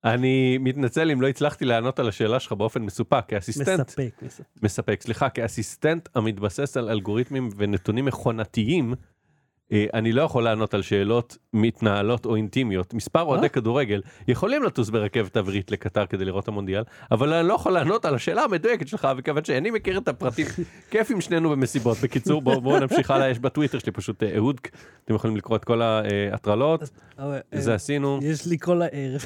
[0.05, 4.09] אני מתנצל אם לא הצלחתי לענות על השאלה שלך באופן מסופק, כאסיסטנט, מספק.
[4.21, 4.43] מספק.
[4.63, 8.93] מספק, סליחה, כאסיסטנט המתבסס על אלגוריתמים ונתונים מכונתיים,
[9.93, 12.93] אני לא יכול לענות על שאלות מתנהלות או אינטימיות.
[12.93, 17.53] מספר אוהדי כדורגל יכולים לטוס ברכבת אווירית לקטר כדי לראות את המונדיאל, אבל אני לא
[17.53, 20.45] יכול לענות על השאלה המדויקת שלך, וכיוון שאיני מכיר את הפרטים,
[20.91, 21.97] כיף עם שנינו במסיבות.
[22.03, 24.59] בקיצור, בואו בוא נמשיך הלאה, יש בטוויטר שלי פשוט אה, אהוד,
[25.05, 26.83] אתם יכולים לקרוא את כל ההטרלות,
[27.19, 29.21] אה, זה עשינו, יש לי כל הערב.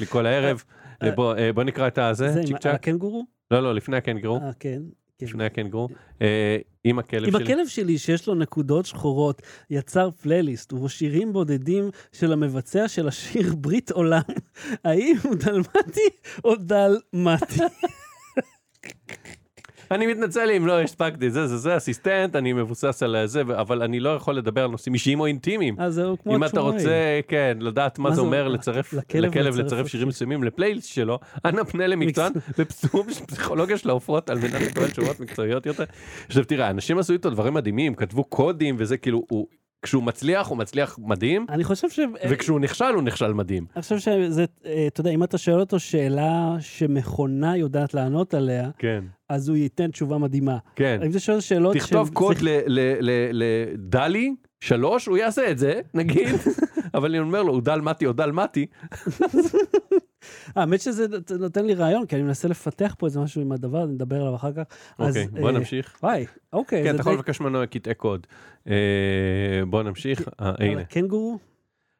[0.00, 0.64] לי כל הערב.
[1.02, 2.74] אה, בוא אה, נקרא את הזה, צ'יק צ'אק.
[2.74, 3.24] הקנגורו?
[3.50, 4.36] לא, לא, לפני הקנגרו.
[4.36, 4.82] אה, כן.
[5.18, 5.26] כן.
[5.26, 5.88] לפני הקנגרו.
[6.22, 7.44] אה, עם הכלב עם שלי.
[7.44, 13.54] הכלב שלי שיש לו נקודות שחורות, יצר פלייליסט ובו שירים בודדים של המבצע של השיר
[13.54, 14.22] ברית עולם.
[14.84, 16.08] האם הוא דלמטי
[16.44, 17.60] או דלמטי?
[19.94, 24.00] אני מתנצל אם לא הספקתי, זה, זה, זה אסיסטנט, אני מבוסס על זה, אבל אני
[24.00, 25.76] לא יכול לדבר על נושאים אישיים או אינטימיים.
[25.78, 28.48] אז זהו כמו אם אתה התשובה רוצה, כן, לדעת מה זה אומר?
[28.48, 29.86] לצרף, לכלב לצרף לצרף שיר.
[29.86, 34.90] שירים מסוימים לפלייליסט שלו, אנא פנה למקצוען בפסום של פסיכולוגיה של העופות על מנת לקבל
[34.90, 35.84] תשובות מקצועיות יותר.
[36.26, 39.46] עכשיו תראה, אנשים עשו איתו דברים מדהימים, כתבו קודים וזה כאילו, הוא,
[39.84, 42.00] כשהוא מצליח, הוא מצליח מדהים, אני חושב ש...
[42.30, 43.66] וכשהוא נכשל, הוא נכשל מדהים.
[43.76, 48.70] אני חושב שזה, אה, אתה יודע, אם אתה שואל אותו שאלה שמכונה יודעת לענות עליה,
[48.78, 50.58] כן, אז הוא ייתן תשובה מדהימה.
[50.76, 51.00] כן.
[51.04, 52.60] אם אתה שואל שאלות תכתוב שהן- קוד זה-
[53.32, 56.28] לדלי, שלוש, הוא יעשה את זה, נגיד,
[56.94, 58.66] אבל אני אומר לו, הוא דל מתי או דל מתי,
[60.56, 61.06] האמת שזה
[61.38, 64.52] נותן לי רעיון, כי אני מנסה לפתח פה איזה משהו עם הדבר, נדבר עליו אחר
[64.52, 64.62] כך.
[64.98, 65.98] אז, אוקיי, בוא אה, נמשיך.
[66.02, 66.84] וואי, אוקיי.
[66.84, 68.26] כן, אתה יכול לבקש ממנו קטעי קוד.
[68.68, 68.74] אה,
[69.66, 70.80] בוא נמשיך, אה, הנה.
[70.80, 71.38] הקנגורו?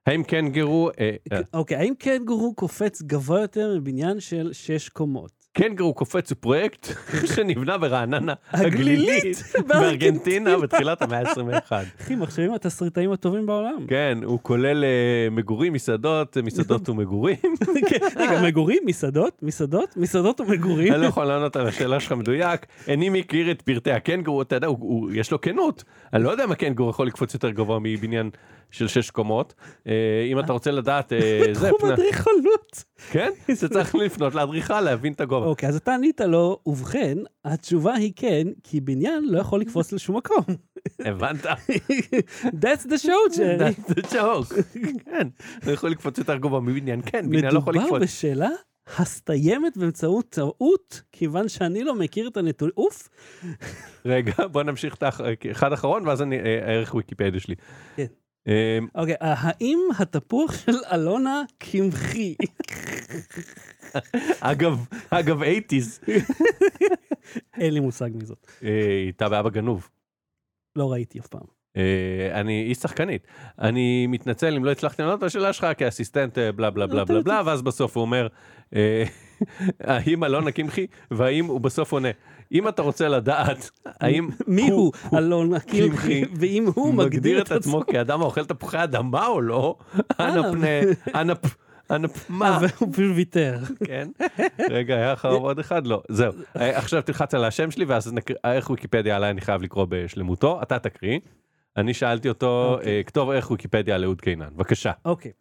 [0.06, 5.43] האם קנגרו, אה, אה, אוקיי, האם קנגורו קופץ גבוה יותר מבניין של שש קומות?
[5.54, 6.88] קנגרו קופץ הוא פרויקט
[7.34, 11.72] שנבנה ברעננה הגלילית, בארגנטינה בתחילת המאה ה-21.
[12.00, 13.86] אחי, מחשבים התסריטאים הטובים בעולם.
[13.88, 17.36] כן, הוא כולל אה, מגורים, מסעדות, מסעדות ומגורים.
[17.90, 20.92] כן, רגע, מגורים, מסעדות, מסעדות, מסעדות ומגורים.
[20.92, 22.66] אני לא יכול לענות על השאלה שלך מדויק.
[22.88, 24.68] איני מכיר את פרטי הקנגורו, אתה יודע,
[25.12, 25.84] יש לו כנות.
[26.12, 28.30] אני לא יודע אם הקנגורו יכול לקפוץ יותר גבוה מבניין
[28.70, 29.54] של שש קומות.
[29.86, 29.92] אה,
[30.32, 32.84] אם אתה רוצה לדעת, אה, זה, תחום אדריכלות.
[33.14, 33.30] כן?
[33.58, 35.46] אתה צריך לפנות לאדריכל להבין את הגובה.
[35.46, 40.16] אוקיי, אז אתה ענית לו, ובכן, התשובה היא כן, כי בניין לא יכול לקפוץ לשום
[40.16, 40.44] מקום.
[41.06, 41.46] הבנת?
[42.62, 43.58] That's the show, ג'רי.
[43.70, 44.62] That's the joke.
[45.04, 45.28] כן,
[45.64, 48.02] הוא יכול לקפוץ יותר גבוה מבניין, כן, בניין לא יכול מדובר לקפוץ.
[48.02, 48.48] בשאלה
[48.98, 52.74] הסתיימת באמצעות טעות, כיוון שאני לא מכיר את הנתונים.
[52.76, 53.08] אוף,
[54.04, 57.54] רגע, בוא נמשיך את האח- אחד אחרון, ואז אני, אה, הערך ויקיפדיה שלי.
[57.96, 58.06] כן.
[58.48, 62.34] אה, אוקיי, האם התפוח של אלונה קמחי?
[64.40, 66.10] אגב, אגב 80's,
[67.58, 68.46] אין לי מושג מזאת.
[68.62, 69.88] אה, היא הייתה באבא גנוב.
[70.76, 71.46] לא ראיתי אף פעם.
[71.76, 73.26] אה, אני, היא שחקנית.
[73.58, 77.04] אני מתנצל אם לא הצלחתי לענות על השאלה שלך כאסיסטנט אה, בלה בלה בלה לא,
[77.04, 78.28] בלה אתה- בלה, ואז בסוף הוא אומר,
[78.74, 79.04] אה,
[79.80, 82.08] האם אלונה קמחי, והאם הוא בסוף עונה,
[82.52, 87.82] אם אתה רוצה לדעת, האם מי הוא אלונה קמחי קמחי, ואם הוא מגדיר את עצמו...
[87.86, 89.76] כאדם האוכל תפוחי אדמה או לא,
[90.20, 90.66] אנא אה, פנה,
[91.20, 91.46] אנא פ...
[91.90, 92.26] אנא פ...
[92.28, 92.58] מה?
[92.60, 93.58] והוא פשוט ויתר.
[93.84, 94.08] כן?
[94.70, 95.86] רגע, היה לך עוד אחד?
[95.86, 96.02] לא.
[96.08, 96.32] זהו.
[96.56, 98.12] אה, עכשיו תלחץ על השם שלי ואז
[98.44, 101.18] הערך ויקיפדיה עליי אני חייב לקרוא בשלמותו, אתה תקריא.
[101.76, 102.96] אני שאלתי אותו, אוקיי.
[102.96, 104.92] אה, כתוב ערך ויקיפדיה על אהוד קינן, בבקשה.
[105.04, 105.32] אוקיי.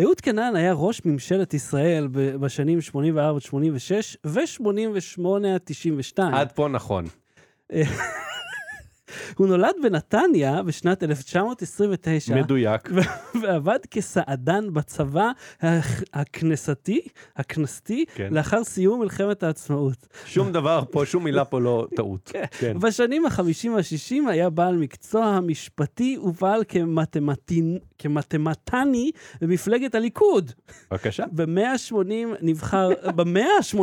[0.00, 6.34] אהוד קנן היה ראש ממשלת ישראל בשנים 84 עד 86 ו-88 עד 92.
[6.34, 7.04] עד פה נכון.
[9.36, 12.34] הוא נולד בנתניה בשנת 1929.
[12.36, 12.88] מדויק.
[13.42, 15.30] ועבד כסעדן בצבא
[15.62, 15.64] הכ-
[16.14, 17.00] הכנסתי,
[17.36, 18.28] הכנסתי, כן.
[18.34, 20.06] לאחר סיום מלחמת העצמאות.
[20.26, 22.32] שום דבר פה, שום מילה פה לא טעות.
[22.58, 22.78] כן.
[22.80, 30.52] בשנים ה-50 וה-60 היה בעל מקצוע משפטי ופעל כמתמטין- כמתמטני במפלגת הליכוד.
[30.90, 31.24] בבקשה.
[31.32, 32.02] ב-180
[32.42, 33.80] נבחר, ב-180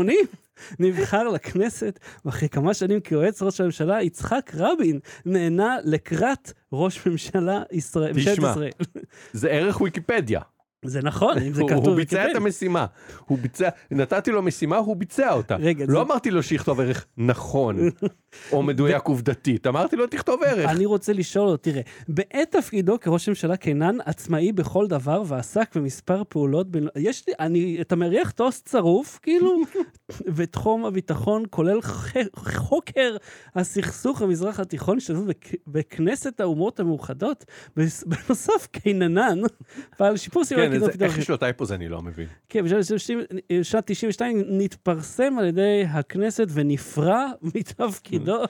[0.80, 8.14] נבחר לכנסת, ואחרי כמה שנים כיועץ ראש הממשלה, יצחק רבין נהנה לקראת ראש ממשלה ישראל,
[8.14, 8.54] תשמע.
[9.34, 10.42] זה ערך ויקיפדיה.
[10.86, 11.88] זה נכון, אם זה הוא- כתוב.
[11.88, 12.36] הוא ביצע את.
[12.36, 12.86] המשימה.
[13.26, 15.56] הוא ביצע, נתתי לו משימה, הוא ביצע אותה.
[15.56, 17.78] רגע, לא זה- אמרתי לו שיכתוב ערך נכון,
[18.52, 20.70] או מדויק עובדתית, אמרתי לו תכתוב ערך.
[20.70, 26.24] אני רוצה לשאול אותו, תראה, בעת תפקידו כראש ממשלה קינן עצמאי בכל דבר ועסק במספר
[26.30, 26.88] פעולות, בין...
[26.96, 29.62] יש לי, אני, אתה מריח טוסט צרוף, כאילו,
[30.36, 31.80] ותחום הביטחון, כולל
[32.36, 33.18] חוקר
[33.56, 37.46] הסכסוך המזרח התיכון, שהשתתפו בכ- בכנסת האומות המאוחדות,
[38.06, 39.40] בנוסף קיננן,
[39.98, 41.06] פעל שיפור סיוע כן, זה-.
[41.06, 42.28] איך יש לו טייפו זה אני לא מבין.
[42.50, 43.20] כן, בשנת 92
[43.64, 47.26] שנת 92 נתפרסם על ידי הכנסת ונפרע
[47.56, 48.44] מתפקידו.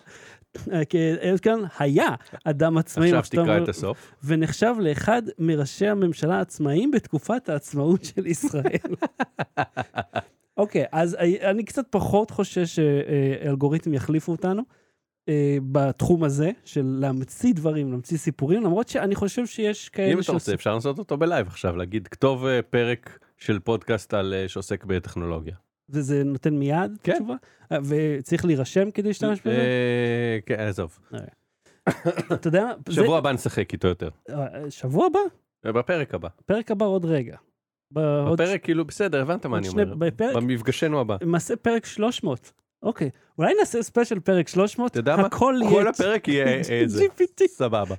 [0.72, 2.10] אה, כאלקן היה
[2.44, 4.14] אדם עצמאי, עכשיו תקרא את הסוף.
[4.24, 8.96] ונחשב לאחד מראשי הממשלה העצמאיים בתקופת העצמאות של ישראל.
[10.58, 14.64] אוקיי, אז אני קצת פחות חושש שאלגוריתם יחליפו אותנו.
[15.30, 20.32] אה, בתחום הזה של להמציא דברים, להמציא סיפורים, למרות שאני חושב שיש כאלה אם אתה
[20.32, 24.84] רוצה אפשר לעשות אותו בלייב עכשיו, להגיד כתוב אה, פרק של פודקאסט על אה, שעוסק
[24.86, 25.56] בטכנולוגיה.
[25.90, 27.14] וזה נותן מיד כן.
[27.16, 27.36] תשובה?
[27.72, 29.52] אה, וצריך להירשם כדי להשתמש בזה?
[29.58, 31.00] אה, כן, עזוב.
[32.34, 32.74] אתה יודע מה?
[32.90, 34.10] זה- שבוע הבא נשחק איתו יותר.
[34.30, 34.36] אה,
[34.72, 35.20] שבוע הבא?
[35.66, 36.28] אה, בפרק הבא.
[36.46, 37.38] פרק הבא עוד רגע.
[37.92, 39.96] בפרק כאילו בסדר הבנת מה עוד אני אומר.
[39.96, 41.18] בפרק, במפגשנו הבא.
[41.26, 42.52] נעשה פרק 300.
[42.84, 45.26] אוקיי, אולי נעשה special פרק 300, אתה יודע מה?
[45.26, 45.72] הכל יהיה...
[45.72, 47.04] כל הפרק יהיה אה, זה.
[47.04, 47.48] GPT.
[47.48, 47.96] סבבה.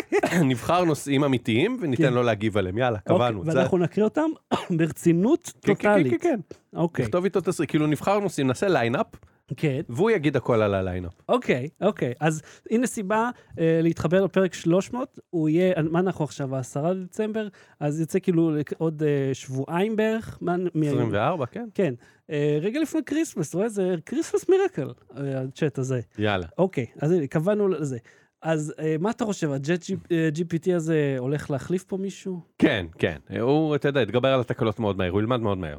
[0.44, 1.84] נבחר נושאים אמיתיים כן.
[1.84, 2.78] וניתן לו להגיב עליהם.
[2.78, 3.38] יאללה, קבענו.
[3.38, 4.30] אוקיי, זה- ואנחנו נקריא אותם
[4.78, 6.22] ברצינות כן, כן, כן, טוטאלית.
[6.22, 6.40] כן,
[6.72, 6.76] כן.
[6.78, 9.06] אוקיי, נכתוב איתו תסריט, כאילו נבחר נושאים, נעשה lineup,
[9.56, 9.80] כן.
[9.88, 11.12] והוא יגיד הכל על ה lineup.
[11.28, 12.12] אוקיי, אוקיי.
[12.20, 17.48] אז הנה סיבה אה, להתחבר לפרק 300, הוא יהיה, מה אנחנו עכשיו, ה-10 דצמבר,
[17.80, 20.38] אז יצא כאילו עוד אה, שבועיים בערך.
[20.40, 21.68] מה- מ- 24, כן.
[21.74, 21.94] כן.
[22.32, 23.68] אה, רגע לפני Christmas, רואה?
[23.68, 26.00] זה Christmas miracle, אה, הצ'אט הזה.
[26.18, 26.46] יאללה.
[26.58, 27.98] אוקיי, אז הנה, קבענו לזה.
[28.42, 29.82] אז אה, מה אתה חושב, ה Chat
[30.34, 32.40] GPT הזה הולך להחליף פה מישהו?
[32.58, 33.18] כן, כן.
[33.40, 35.78] הוא, אתה יודע, התגבר על התקלות מאוד מהר, הוא ילמד מאוד מהר.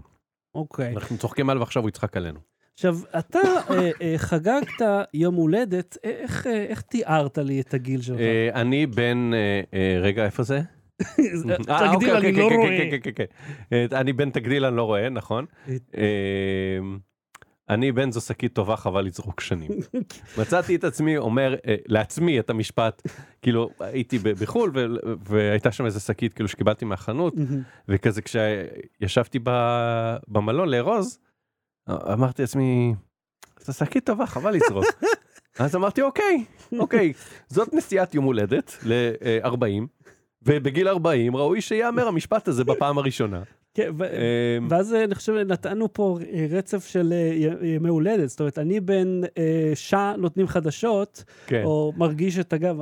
[0.56, 0.94] אוקיי.
[0.94, 2.39] אנחנו צוחקים עליו ועכשיו הוא יצחק עלינו.
[2.74, 3.39] עכשיו, אתה
[4.18, 4.82] חגגת
[5.13, 8.20] יום הולדת, איך, תיארת לי את הגיל שלך?
[8.54, 9.32] אני בן,
[10.02, 10.62] רגע, איפה זה?
[11.70, 13.86] אה, תגדיל, אוקיי, אני אוקיי, לא כן, רואה.
[13.94, 15.46] אה, אני בן תגדיל, אני לא רואה, נכון.
[15.68, 15.76] אה.
[15.98, 16.80] אה,
[17.70, 19.72] אני בן זו שקית טובה, חבל לזרוק שנים.
[20.38, 23.02] מצאתי את עצמי אומר לעצמי את המשפט,
[23.42, 24.72] כאילו הייתי בחו"ל
[25.26, 27.34] והייתה שם איזה שקית כאילו שקיבלתי מהחנות,
[27.88, 29.40] וכזה כשישבתי
[30.28, 31.20] במלון לארוז,
[31.90, 32.94] אמרתי לעצמי,
[33.60, 34.86] זו שקית טובה, חבל לזרוק.
[35.60, 36.46] אז אמרתי אוקיי,
[36.80, 37.14] אוקיי,
[37.48, 40.03] זאת נסיעת יום הולדת ל-40,
[40.46, 43.42] ובגיל 40 ראוי שיאמר המשפט הזה בפעם הראשונה.
[43.74, 46.18] כן, אמ, ואז אה, אני חושב נתנו פה
[46.50, 51.64] רצף של אה, ימי הולדת, זאת אומרת, אני בין אה, שעה נותנים חדשות, כן.
[51.66, 52.82] או מרגיש את הגב.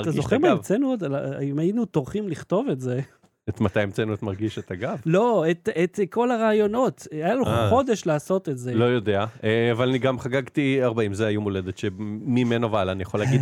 [0.00, 0.48] אתה זוכר מה.
[0.48, 1.04] המצאנו עוד?
[1.42, 3.00] אם היינו טורחים לכתוב את זה.
[3.48, 5.00] את מתי המצאנו את מרגיש את הגב?
[5.06, 7.06] לא, את, את כל הרעיונות.
[7.10, 7.44] היה לנו.
[7.68, 8.74] חודש לעשות את זה.
[8.74, 9.24] לא יודע,
[9.72, 13.40] אבל אני גם חגגתי 40, זה היום הולדת שממנו והלאה אני יכול להגיד.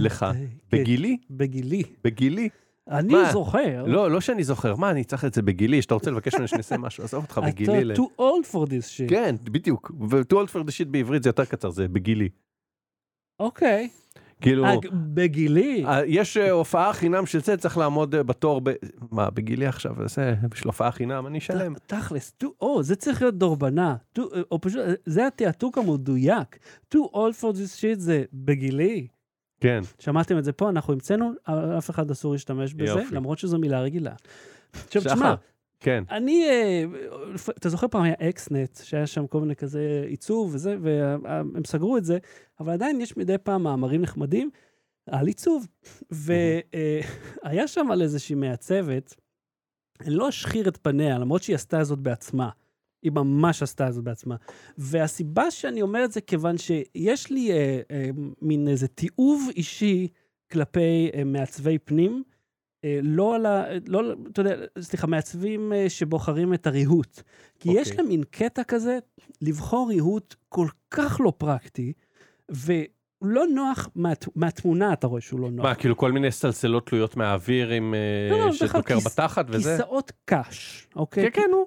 [0.00, 1.82] לך, כן, בגילי, בגילי.
[2.04, 2.48] בגילי,
[2.90, 3.32] אני מה?
[3.32, 3.84] זוכר.
[3.86, 6.76] לא, לא שאני זוכר, מה, אני צריך את זה בגילי, שאתה רוצה לבקש ממני שנעשה
[6.78, 7.92] משהו, עזוב אותך בגילי.
[7.94, 9.08] אתה too old for this shit.
[9.10, 12.28] כן, בדיוק, ו-to old for the shit בעברית זה יותר קצר, זה בגילי.
[13.40, 13.88] אוקיי.
[14.40, 14.74] כאילו, אה,
[15.14, 15.84] בגילי.
[15.86, 18.72] אה, יש אה, הופעה חינם של זה, צריך לעמוד בתור, ב-
[19.10, 21.74] מה, בגילי עכשיו, זה בשביל הופעה חינם, אני אשלם.
[21.86, 23.96] תכלס, too- או, זה צריך להיות דורבנה.
[24.18, 26.58] too- או פשוט, זה התעתוק המדויק.
[26.94, 29.06] too old for this shit זה בגילי.
[29.60, 31.32] כן, שמעתם את זה פה, אנחנו המצאנו,
[31.78, 33.14] אף אחד אסור להשתמש בזה, יופי.
[33.14, 34.14] למרות שזו מילה רגילה.
[34.86, 35.34] עכשיו, תשמע,
[35.80, 36.84] כן, אני, אה,
[37.58, 42.04] אתה זוכר פעם היה אקסנט, שהיה שם כל מיני כזה עיצוב וזה, והם סגרו את
[42.04, 42.18] זה,
[42.60, 44.50] אבל עדיין יש מדי פעם מאמרים נחמדים
[45.06, 45.66] על עיצוב.
[46.10, 49.14] והיה שם על איזושהי מעצבת,
[50.00, 52.50] אני לא אשחיר את פניה, למרות שהיא עשתה זאת בעצמה.
[53.02, 54.36] היא ממש עשתה זאת בעצמה.
[54.78, 58.10] והסיבה שאני אומר את זה, כיוון שיש לי אה, אה,
[58.42, 60.08] מין איזה תיעוב אישי
[60.52, 62.22] כלפי אה, מעצבי פנים,
[62.84, 63.64] אה, לא על ה...
[63.86, 67.20] לא, אתה יודע, סליחה, מעצבים אה, שבוחרים את הריהוט.
[67.60, 67.72] כי okay.
[67.72, 67.96] יש אוקיי.
[67.96, 68.98] להם מין קטע כזה,
[69.42, 71.92] לבחור ריהוט כל כך לא פרקטי,
[72.48, 75.66] ולא נוח, מהת, מהתמונה אתה רואה שהוא לא נוח.
[75.66, 79.76] מה, כאילו כל מיני סלסלות תלויות מהאוויר עם, אה, לא, לא, שדוקר כיס- בתחת וזה?
[79.76, 81.24] כיסאות קש, אוקיי?
[81.30, 81.66] כן, כן, נו,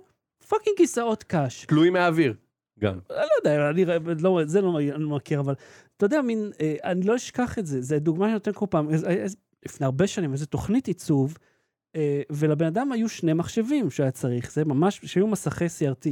[0.53, 1.65] fucking כיסאות קש.
[1.65, 2.33] תלויים מהאוויר,
[2.79, 2.99] גם.
[3.09, 3.85] אני לא יודע, אני
[4.23, 5.53] לא, זה לא אני לא מכיר, אבל
[5.97, 8.89] אתה יודע, מין, אה, אני לא אשכח את זה, זה דוגמה שאני נותן כל פעם,
[8.89, 11.37] איזה- איזה- לפני הרבה שנים, איזו תוכנית עיצוב,
[11.95, 16.07] אה, ולבן אדם היו שני מחשבים שהיה צריך, זה ממש, שהיו מסכי CRT.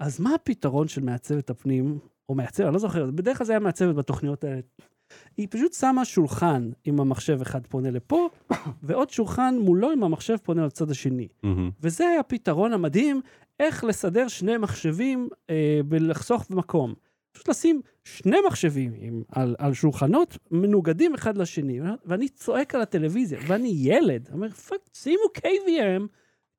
[0.00, 3.60] אז מה הפתרון של מעצבת הפנים, או מעצב, אני לא זוכר, בדרך כלל זה היה
[3.60, 4.60] מעצבת בתוכניות האלה.
[5.36, 8.28] היא פשוט שמה שולחן עם המחשב אחד פונה לפה,
[8.82, 11.28] ועוד שולחן מולו עם המחשב פונה לצד השני.
[11.42, 11.70] מהמם.
[11.80, 13.20] וזה היה הפתרון המדהים,
[13.60, 16.94] איך לסדר שני מחשבים אה, ולחסוך במקום.
[17.32, 23.38] פשוט לשים שני מחשבים עם, על, על שולחנות מנוגדים אחד לשני, ואני צועק על הטלוויזיה,
[23.46, 26.02] ואני ילד, אומר, fuck, שימו KVM,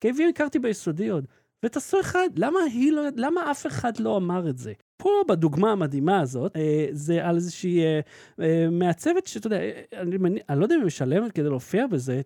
[0.05, 1.25] KVM הכרתי ביסודי עוד,
[1.65, 4.73] ותעשו אחד, למה היא לא, למה אף אחד לא אמר את זה?
[4.97, 7.99] פה בדוגמה המדהימה הזאת, אה, זה על איזושהי אה,
[8.41, 9.59] אה, מעצבת שאתה יודע,
[9.93, 10.17] אני,
[10.49, 12.21] אני לא יודע אם היא משלמת כדי להופיע בזה,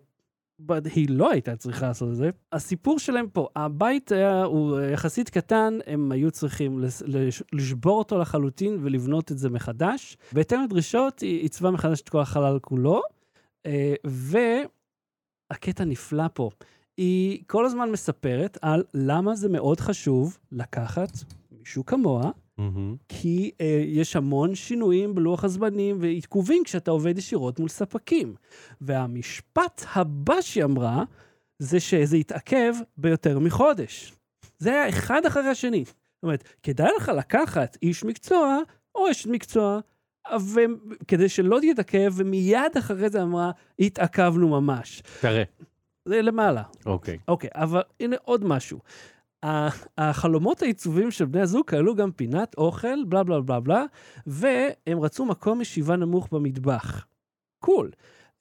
[0.62, 2.30] but היא לא הייתה צריכה לעשות את זה.
[2.52, 6.84] הסיפור שלהם פה, הבית היה, הוא יחסית קטן, הם היו צריכים
[7.52, 10.16] לשבור אותו לחלוטין ולבנות את זה מחדש.
[10.32, 13.02] בהתאם לדרישות, היא עיצבה מחדש את כל החלל כולו,
[15.50, 16.50] והקטע נפלא פה.
[16.96, 21.10] היא כל הזמן מספרת על למה זה מאוד חשוב לקחת
[21.58, 22.96] מישהו כמוה, מהמם.
[23.08, 28.34] כי אה, יש המון שינויים בלוח הזמנים ועיכובים כשאתה עובד ישירות מול ספקים.
[28.80, 31.04] והמשפט הבא שהיא אמרה,
[31.58, 34.12] זה שזה יתעכב ביותר מחודש.
[34.58, 35.84] זה היה אחד אחרי השני.
[35.84, 38.58] זאת אומרת, כדאי לך לקחת איש מקצוע
[38.94, 39.80] או אשת מקצוע,
[40.40, 40.60] ו-
[41.08, 45.02] כדי שלא תתעכב, ומיד אחרי זה אמרה, התעכבנו ממש.
[45.20, 45.42] תראה,
[46.04, 46.62] זה למעלה.
[46.86, 47.18] אוקיי.
[47.28, 48.78] אוקיי, אבל הנה עוד משהו.
[49.98, 53.84] החלומות העיצובים של בני הזוג כללו גם פינת אוכל, בלה בלה בלה בלה,
[54.26, 57.06] והם רצו מקום ישיבה נמוך במטבח.
[57.58, 57.90] קול.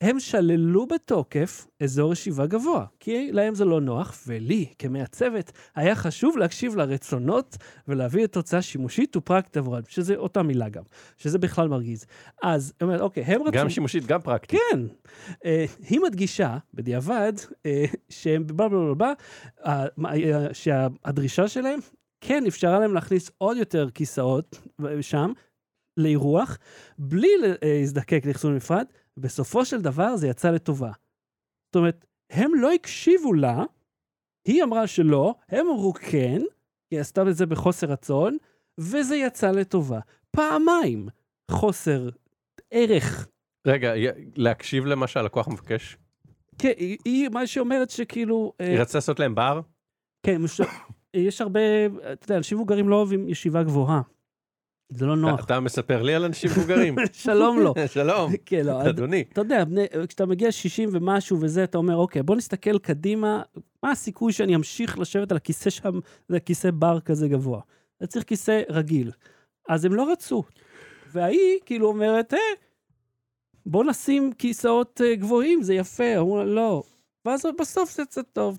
[0.02, 6.38] הם שללו בתוקף אזור ישיבה גבוה, כי להם זה לא נוח, ולי, כמעצבת, היה חשוב
[6.38, 10.84] להקשיב לרצונות ולהביא לתוצאה שימושית ופרקטית עבורם, שזה אותה מילה גם,
[11.18, 12.06] שזה בכלל מרגיז.
[12.44, 13.58] אז, היא אומרת, אוקיי, הם רצו...
[13.58, 14.60] גם שימושית, גם פרקטית.
[14.72, 14.80] כן.
[15.46, 17.34] אה, היא מדגישה, בדיעבד,
[17.66, 19.14] אה, שהם בלה בלה בלה
[19.66, 19.86] אה,
[20.16, 21.80] אה, שהדרישה שלהם,
[22.22, 25.32] כן אפשרה להם להכניס עוד יותר כיסאות אה, שם,
[25.98, 26.58] לאירוח,
[26.98, 27.30] בלי
[27.62, 28.86] להזדקק לאחסון נפרד,
[29.22, 30.92] בסופו של דבר זה יצא לטובה.
[31.70, 33.64] זאת אומרת, הם לא הקשיבו לה,
[34.48, 36.42] היא אמרה שלא, הם אמרו כן,
[36.92, 38.38] היא עשתה את זה בחוסר רצון,
[38.78, 40.00] וזה יצא לטובה.
[40.32, 41.08] פעמיים
[41.52, 42.10] חוסר
[42.72, 43.28] ערך
[43.68, 43.94] רגע,
[44.36, 45.98] להקשיב למה שהלקוח מבקש?
[46.58, 49.62] כן, היא, היא מה שאומרת שכאילו, אה, היא רצתה לעשות להם בר?
[50.24, 50.62] כן, מש...
[51.14, 51.60] יש הרבה,
[52.14, 54.02] אתה יודע, אנשים מבוגרים לא אוהבים ישיבה גבוהה.
[54.92, 55.46] זה לא נוח.
[55.46, 56.96] אתה מספר לי על אנשים מבוגרים.
[57.14, 57.74] שלום לו.
[57.94, 59.24] שלום, כן, לא, אדוני.
[59.34, 63.42] אתה יודע, בני, כשאתה מגיע 60 ומשהו וזה, אתה אומר, אוקיי, בוא נסתכל קדימה,
[63.84, 67.62] מה הסיכוי שאני אמשיך לשבת על הכיסא שם, זה כיסא בר כזה גבוה.
[67.98, 69.12] אתה צריך כיסא רגיל.
[69.70, 70.44] אז הם לא רצו.
[71.14, 72.40] וההיא כאילו אומרת, אה,
[73.66, 76.18] בוא נשים כיסאות אה, גבוהים, זה יפה.
[76.18, 76.84] אמרו לה, לא.
[77.26, 78.58] ואז בסוף זה קצת טוב.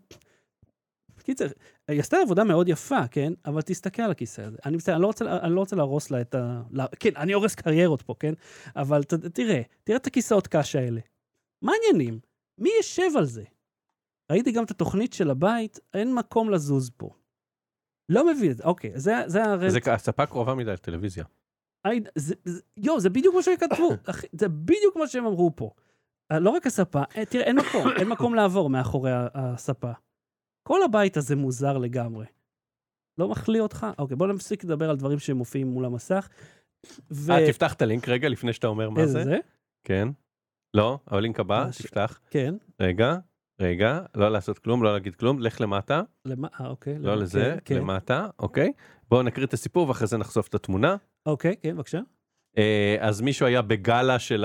[1.23, 1.47] קיצר,
[1.93, 3.33] היא עשתה עבודה מאוד יפה, כן?
[3.45, 4.59] אבל תסתכל על הכיסא הזה.
[4.67, 6.63] אני, אני, לא רוצה, אני לא רוצה להרוס לה את ה...
[6.71, 8.33] לה, כן, אני הורס קריירות פה, כן?
[8.77, 11.01] אבל ת, תראה, תראה את הכיסאות קש האלה.
[11.63, 12.21] מה העניינים?
[12.59, 13.45] מי ישב על זה?
[14.33, 17.11] ראיתי גם את התוכנית של הבית, אין מקום לזוז פה.
[18.09, 19.71] לא מבין את זה, אוקיי, זה, זה הרי...
[19.71, 21.25] זה הספה קרובה מדי לטלוויזיה.
[21.85, 23.91] היי, זה, זה, יו, זה בדיוק מה שהם כתבו,
[24.41, 25.71] זה בדיוק מה שהם אמרו פה.
[26.33, 29.93] אה, לא רק הספה, אה, תראה, אין מקום, אין מקום לעבור מאחורי הספה.
[30.63, 32.27] כל הבית הזה מוזר לגמרי.
[33.19, 33.87] לא מחליא אותך?
[33.99, 36.29] אוקיי, בוא נפסיק לדבר על דברים שמופיעים מול המסך.
[37.11, 37.33] ו...
[37.33, 39.25] אה, תפתח את הלינק רגע לפני שאתה אומר מה איזה זה.
[39.25, 39.37] זה?
[39.87, 40.09] כן.
[40.75, 42.21] לא, אבל לינק הבא, מה ש- תפתח.
[42.31, 42.55] כן.
[42.81, 43.17] רגע,
[43.61, 46.49] רגע, לא לעשות כלום, לא להגיד כלום, לך למטה, למה?
[46.61, 46.99] אה, אוקיי.
[46.99, 47.23] לא למה?
[47.23, 47.81] לזה, כן, כן.
[47.81, 48.73] למטה, אוקיי?
[49.09, 50.97] בואו נקריא את הסיפור ואחרי זה נחשוף את התמונה.
[51.27, 52.01] אוקיי, כן, בבקשה.
[52.59, 54.45] אה, אז מישהו היה בגאלה של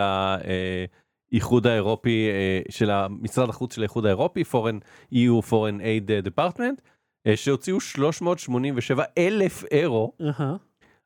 [1.31, 6.81] האיחוד האירופי, אה, של המשרד החוץ של האיחוד האירופי, Foreign EU Foreign Aid Department,
[7.27, 10.55] אה, שהוציאו 387 אלף אירו אהה.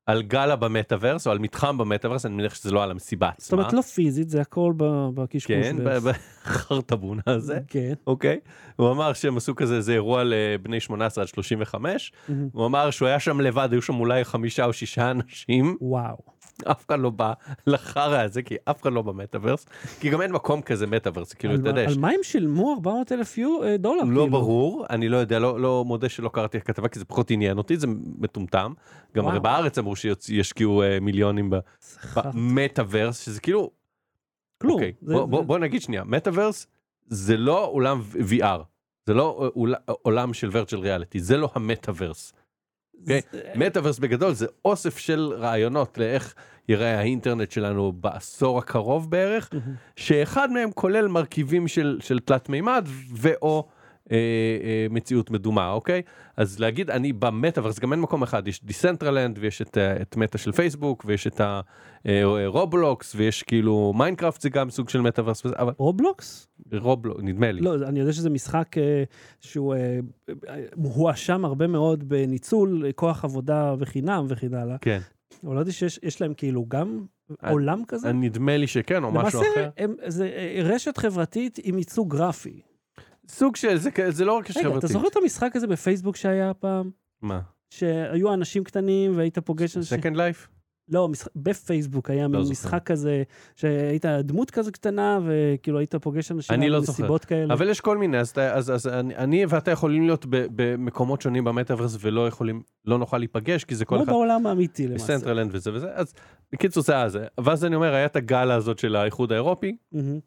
[0.05, 3.36] על גאלה במטאוורס, או על מתחם במטאוורס, אני מניח שזה לא על המסיבה עצמה.
[3.39, 4.73] זאת אומרת, לא פיזית, זה הכל
[5.13, 5.55] בקשקוש.
[5.55, 7.93] כן, בחרטבונה הזה, כן.
[8.07, 8.39] אוקיי?
[8.75, 12.49] הוא אמר שהם עשו כזה, איזה אירוע לבני 18 עד 35, מהמם.
[12.53, 16.17] הוא אמר שהוא היה שם לבד, היו שם אולי חמישה או שישה אנשים, וואו.
[16.63, 17.34] אף אחד לא בא
[17.67, 19.65] לחרא הזה, כי אף אחד לא במטאוורס,
[20.00, 23.36] כי גם אין מקום כזה מטאוורס, כאילו, אתה יודע, על מה הם שילמו 400 אלף
[23.80, 24.04] דולר?
[24.04, 24.30] לא כאילו?
[24.30, 27.58] ברור, אני לא יודע, לא, לא מודה שלא קראתי את הכתבה, כי זה פחות עניין
[27.58, 28.74] אותי, זה מטומטם.
[29.15, 29.39] גם הרי.
[29.39, 31.54] בארץ אמרו שישקיעו אה, מיליונים.
[32.15, 33.71] במטאוורס, שזה כאילו,
[34.62, 34.74] כלום.
[34.74, 34.93] אוקיי,
[35.28, 36.67] בוא, נגיד שנייה, מטאוורס
[37.08, 38.62] זה לא אולם VR,
[39.06, 42.34] זה לא אה, עולם של virtual reality, זה לא המטאוורס.
[43.01, 43.21] אוקיי?
[43.31, 46.33] זה- מטאוורס בגדול זה אוסף של רעיונות לאיך
[46.69, 49.49] ייראה האינטרנט שלנו בעשור הקרוב בערך.
[49.95, 53.67] שאחד מהם כולל מרכיבים של, של תלת מימד ואו
[54.11, 54.17] אה,
[54.63, 56.01] אה, מציאות מדומה, אוקיי?
[56.37, 60.38] אז להגיד אני במטאוורס, גם אין מקום אחד, יש Decentraland ויש את, אה, את Meta
[60.37, 61.41] של פייסבוק ויש את
[62.06, 66.47] ה Roblox ויש כאילו Minecraft זה גם סוג של מטאוורס, אבל Roblox?
[66.73, 67.61] Roblox, נדמה לי.
[67.61, 69.03] לא, אני יודע שזה משחק אה,
[69.39, 69.99] שהוא אה,
[70.49, 74.77] אה, הואשם הרבה מאוד בניצול אה, כוח עבודה וחינם וכן הלאה.
[74.77, 74.99] כן.
[75.43, 77.05] אבל לא ידעתי שיש יש להם כאילו גם
[77.43, 78.11] אני- עולם כזה.
[78.11, 79.69] נדמה לי שכן או משהו אחר.
[79.79, 82.61] למעשה, זה אה, רשת חברתית עם ייצוג גרפי.
[83.32, 84.88] סוג של, זה, זה לא רק יש רגע, אתה.
[84.88, 86.89] זוכר את המשחק הזה בפייסבוק שהיה פעם?
[87.22, 87.39] מה?
[87.70, 90.00] שהיו אנשים קטנים והיית פוגש אנשים...
[90.00, 90.48] Second Life?
[90.89, 92.52] לא, משחק, בפייסבוק היה זוכר.
[92.52, 93.24] משחק כזה,
[93.56, 97.54] שהיית דמות כזה קטנה, וכאילו היית פוגש אנשים אני לא במסיבות כאלה.
[97.54, 101.22] אבל יש כל מיני, אז, אתה- אז, אז אני, אני ואתה יכולים להיות ב, במקומות
[101.22, 105.06] שונים במטאוורס ולא יכולים, לא נוכל להיפגש, כי זה כל כמו אחד, בעולם האמיתי למעשה.
[105.06, 106.13] Decentraland וזה וזה, אז
[106.54, 107.26] בקיצור זה היה זה.
[107.44, 110.20] ואז אני אומר, היה את הגל הזאת של האיחוד האירופי, מהמם.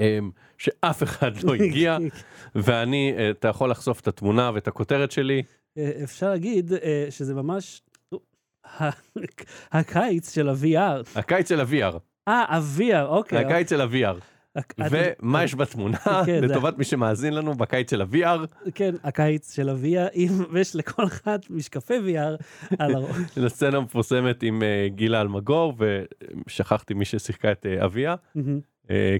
[0.00, 1.98] אמ, שאף אחד לא הגיע,
[2.54, 5.42] ואני, אה, אתה יכול לחשוף את התמונה ואת הכותרת שלי,
[5.78, 7.82] אה, אפשר להגיד אה, שזה ממש
[9.72, 11.18] הקיץ של ה-VR.
[11.18, 13.44] הקיץ של ה-VR, אה, ה-VR, אוקיי.
[13.44, 14.16] הקיץ של ה-VR,
[14.90, 20.32] ומה יש בתמונה, כן, לטובת מי שמאזין לנו, בקיץ של ה-VR, כן, הקיץ של ה-VR,
[20.50, 22.44] ויש לכל אחד משקפי VR
[22.78, 23.16] על הראש.
[23.36, 25.74] לסצנה מפורסמת עם גילה אלמגור,
[26.46, 28.14] ושכחתי מי ששיחקה את אביה,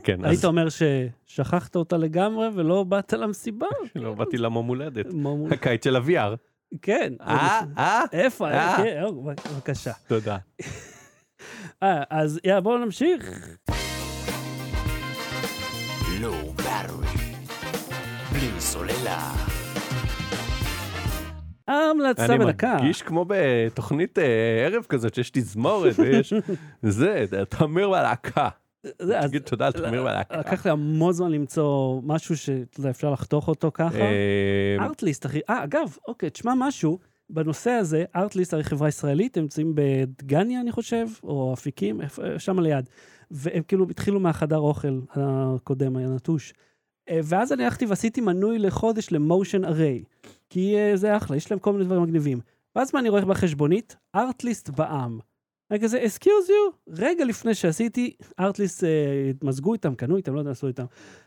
[0.03, 3.67] כן, היית אז אומר ששכחת אותה לגמרי ולא באת למסיבה?
[3.95, 5.07] לא באתי למום הולדת,
[5.51, 6.37] הקיץ של ה-VR,
[6.83, 7.13] כן.
[7.21, 8.51] אה, אה, איפה?
[8.51, 8.77] אה.
[8.77, 9.11] כן, אה,
[9.55, 9.93] בבקשה.
[10.09, 10.37] תודה.
[11.83, 13.49] אה, אז יאללה, בואו נמשיך.
[16.21, 17.19] Low Battery.
[18.33, 19.33] בלי סוללה.
[21.69, 22.75] ההמלצה אני בדקה.
[22.75, 24.25] מרגיש כמו בתוכנית אה,
[24.67, 26.33] ערב כזאת שיש תזמורת ויש
[26.83, 28.49] זה, תמיר בלהקה.
[29.23, 30.39] תגיד תודה על תמיר בלהקה.
[30.39, 33.99] לקח לי המון זמן למצוא משהו שאפשר לחתוך אותו ככה.
[34.81, 35.41] ארטליסט, אחי.
[35.51, 36.99] אה, אגב, אוקיי, תשמע משהו.
[37.31, 42.01] בנושא הזה, ארטליסט הרי חברה ישראלית, הם נמצאים בדגניה, אני חושב, או אפיקים,
[42.39, 42.89] שם ליד.
[43.31, 46.55] והם כאילו התחילו מהחדר אוכל הקודם, היה נטוש.
[47.09, 50.03] אה, ואז אני הלכתי ועשיתי מנוי לחודש למושן אריי.
[50.51, 52.41] כי אה, זה אחלה, יש להם כל מיני דברים מגניבים.
[52.77, 53.97] ואז מה אני רואה בחשבונית?
[54.15, 55.19] ארטליסט בע"מ.
[55.71, 58.89] אני כזה, excuse you, רגע לפני שעשיתי, ארטליסט אה,
[59.31, 60.85] התמזגו איתם, קנו איתם, לא יודע, עשו איתם.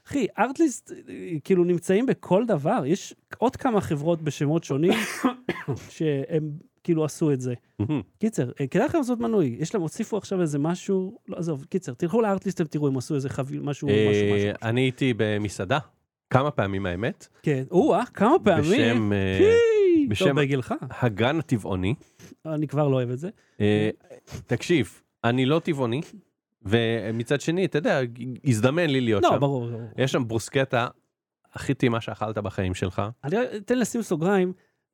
[0.08, 4.94] אחי, ארטליסט אה, כאילו נמצאים בכל דבר, יש עוד כמה חברות בשמות שונים
[5.90, 6.52] שהם
[6.84, 7.54] כאילו עשו את זה.
[8.20, 11.94] קיצר, אה, כדאי לכם לעשות מנוי, יש להם, הוסיפו עכשיו איזה משהו, לא עזוב, קיצר,
[11.94, 14.50] תלכו לארטליסט, אתם תראו, הם עשו איזה חביל, משהו, משהו, משהו.
[14.64, 15.80] אני הייתי במסעדה
[16.30, 18.64] כמה פעמים האמת, כן, או-אה, כמה פעמים.
[18.70, 19.12] בשם
[20.10, 21.96] בשם- בגילך, הגן הטבעוני.
[22.54, 23.30] אני כבר לא אוהב את זה.
[23.60, 23.90] אה,
[24.48, 26.02] תקשיב, אני לא טבעוני,
[26.62, 28.00] ומצד שני, אתה יודע,
[28.46, 29.40] הזדמן לי להיות לא, שם.
[29.40, 29.82] ברור, ברור.
[29.98, 30.88] יש שם ברוסקטה
[31.54, 33.02] הכי טעימה שאכלת בחיים שלך.
[33.24, 34.54] אני אתן לשים סוגריים,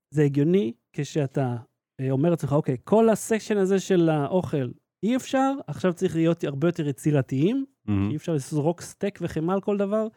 [0.10, 1.56] זה הגיוני כשאתה
[2.00, 4.68] אה, אומר לעצמך, אוקיי, כל הסקשן הזה של האוכל
[5.04, 9.78] אי אפשר, עכשיו צריך להיות הרבה יותר יצירתיים, אי אפשר לזרוק סטייק וחמאה על כל
[9.78, 10.08] דבר,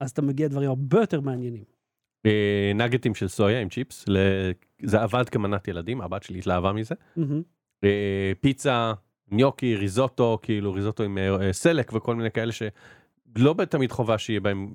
[0.00, 1.64] אז אתה מגיע לדברים הרבה יותר מעניינים.
[2.26, 4.04] אה, נגטים של סויה עם צ'יפס,
[4.82, 6.94] זה עבד כמנת ילדים, הבת שלי התלהבה מזה.
[7.84, 8.92] אה, פיצה,
[9.30, 14.72] ניוקי, ריזוטו, כאילו ריזוטו עם אה, סלק וכל מיני כאלה שלא תמיד חובה שיהיה בהם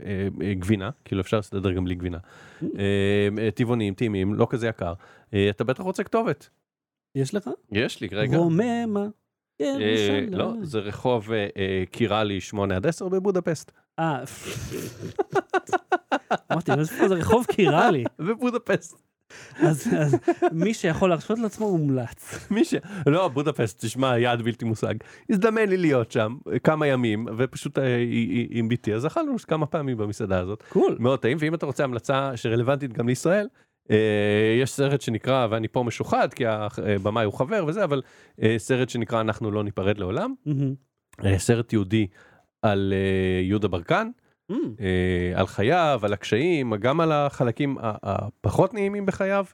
[0.59, 2.17] גבינה, כאילו אפשר לסדר גם בלי גבינה.
[2.63, 4.93] אה, טבעונים, טעימים, לא כזה יקר.
[5.49, 6.49] אתה בטח רוצה כתובת.
[7.15, 7.49] יש לך?
[7.71, 8.37] יש לי, רגע.
[8.37, 9.07] רוממה.
[9.59, 10.33] ירושלים.
[10.33, 11.29] לא, זה רחוב
[11.91, 13.71] קירלי 8 עד 10 בבודפסט.
[13.99, 14.23] אה,
[16.51, 18.03] אמרתי, איפה זה רחוב קירלי?
[18.19, 18.97] בבודפסט.
[19.59, 20.17] אז אז
[20.51, 22.47] מי שיכול להרשות לעצמו מומלץ.
[22.51, 22.73] מי ש...
[23.05, 24.93] לא, בודפסט, תשמע, יעד בלתי מושג.
[25.29, 27.97] הזדמן לי להיות שם אה, כמה ימים, ופשוט אה,
[28.49, 30.63] עם ביתי, אז אכלנו כמה פעמים במסעדה הזאת.
[30.69, 30.97] קול.
[30.99, 33.47] מאוד טעים, ואם אתה רוצה המלצה שרלוונטית גם לישראל,
[33.91, 38.01] אה, יש סרט שנקרא, ואני פה משוחד, כי הבמאי הוא חבר וזה, אבל
[38.41, 40.33] אה, סרט שנקרא אנחנו לא ניפרד לעולם.
[41.25, 42.07] אה, סרט יהודי
[42.63, 44.09] על אה, יהודה ברקן,
[44.49, 44.75] מהמם.
[44.79, 49.45] אה, על חייו, על הקשיים, גם על החלקים הפחות נעימים בחייו,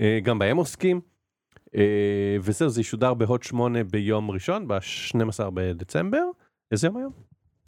[0.00, 1.00] אה, גם בהם עוסקים.
[2.40, 5.18] וזהו, זה ישודר בהוט 8 ביום ראשון, ב-12
[5.54, 6.22] בדצמבר.
[6.72, 7.12] איזה יום היום?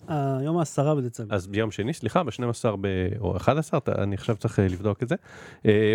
[0.08, 1.34] היום העשרה בדצמבר.
[1.34, 2.86] אז ביום שני, סליחה, ב-12 ב...
[3.20, 5.14] או 11, אתה- אני עכשיו צריך לבדוק את זה.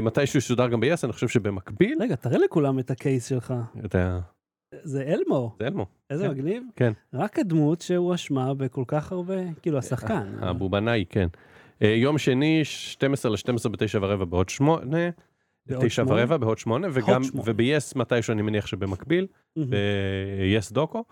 [0.01, 3.53] מתישהו ישודר גם ב-yes, אני חושב שבמקביל, רגע, תראה לכולם את הקייס שלך.
[3.85, 4.19] אתה...
[4.83, 6.31] זה אלמו, זה אלמו, איזה כן.
[6.31, 6.63] מגניב.
[6.75, 6.93] כן.
[7.13, 10.35] רק הדמות שהואשמה בכל כך הרבה, כאילו השחקן.
[10.41, 11.27] הבובנאי, כן.
[11.81, 15.09] אה, יום שני, 12 ל-12 ב-9 ורבע בעוד 8,
[15.65, 16.21] בעוד 9 שמונה?
[16.21, 17.51] ורבע בעוד 8, וגם, שמונה.
[17.51, 19.27] וב-yes מתישהו אני מניח שבמקביל.
[19.57, 21.03] ב-yes דוקו.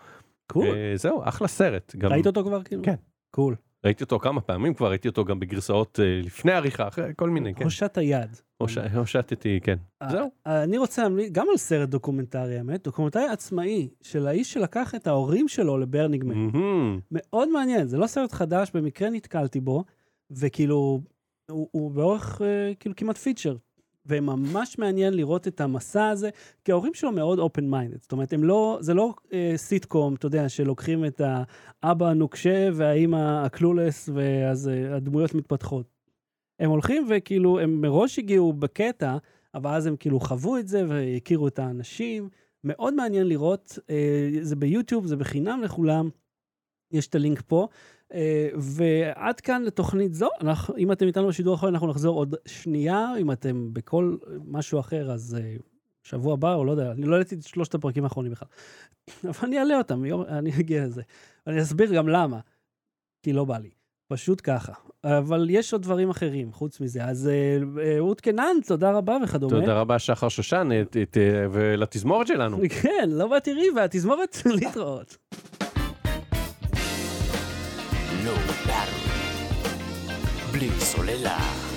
[0.48, 0.68] קול.
[0.68, 1.96] אה, זהו, אחלה סרט.
[2.04, 2.84] ראית אותו כבר כאילו?
[2.84, 2.96] כן.
[3.32, 3.56] קול.
[3.86, 7.54] ראיתי אותו כמה פעמים כבר, ראיתי אותו גם בגרסאות אה, לפני עריכה, אחרי כל מיני,
[7.56, 7.64] כן.
[7.64, 8.30] הושט היד.
[8.58, 9.78] הוש- הושטתי, כן.
[10.02, 10.32] אה, זהו.
[10.46, 15.48] אני רוצה להמליץ גם על סרט דוקומנטרי, האמת, דוקומנטרי עצמאי של האיש שלקח את ההורים
[15.48, 16.34] שלו ל Burning Man.
[16.38, 17.00] מהמם.
[17.12, 19.84] מאוד מעניין, זה לא סרט חדש, במקרה נתקלתי בו,
[20.32, 21.02] וכאילו,
[21.52, 23.56] הוא, הוא באורך אה, כאילו כמעט feature.
[24.06, 26.30] וממש מעניין לראות את המסע הזה,
[26.66, 28.02] כי ההורים שלו מאוד open mind.
[28.02, 31.22] זאת אומרת, הם לא, זה לא אה, סיטקום, אתה יודע, שלוקחים את
[31.84, 35.86] האבא הנוקשה והאימא הקלולס, ואז אה, הדמויות מתפתחות.
[36.60, 39.18] הם הולכים וכאילו, הם מראש הגיעו בקטע,
[39.54, 42.30] אבל אז הם כאילו חוו את זה והכירו את האנשים.
[42.64, 46.10] מאוד מעניין לראות, אה, זה ביוטיוב, זה בחינם לכולם,
[46.92, 47.68] יש את הלינק פה.
[48.14, 53.08] אה, ועד כאן לתוכנית זו, אנחנו, אם אתם איתנו בשידור האחרון, אנחנו נחזור עוד שנייה,
[53.22, 55.56] אם אתם בכל משהו אחר, אז אה,
[56.04, 58.48] שבוע הבא, או לא יודע, אני לא העליתי את שלושת הפרקים האחרונים בכלל.
[59.30, 61.02] אבל אני אעלה אותם, יום, אני אגיע לזה.
[61.48, 62.40] אני אסביר גם למה,
[63.24, 63.70] כי לא בא לי.
[64.08, 64.74] פשוט ככה.
[65.04, 67.06] אבל יש עוד דברים אחרים חוץ מזה.
[67.06, 69.60] אז אה, אה, רות קנן, תודה רבה וכדומה.
[69.60, 70.70] תודה רבה שחר שושן,
[71.52, 72.58] ולתזמורת שלנו.
[72.82, 75.18] כן, לא באתי והתזמורת להתראות.
[78.24, 79.14] לואו בארווי.
[80.52, 81.73] בלי סוללה.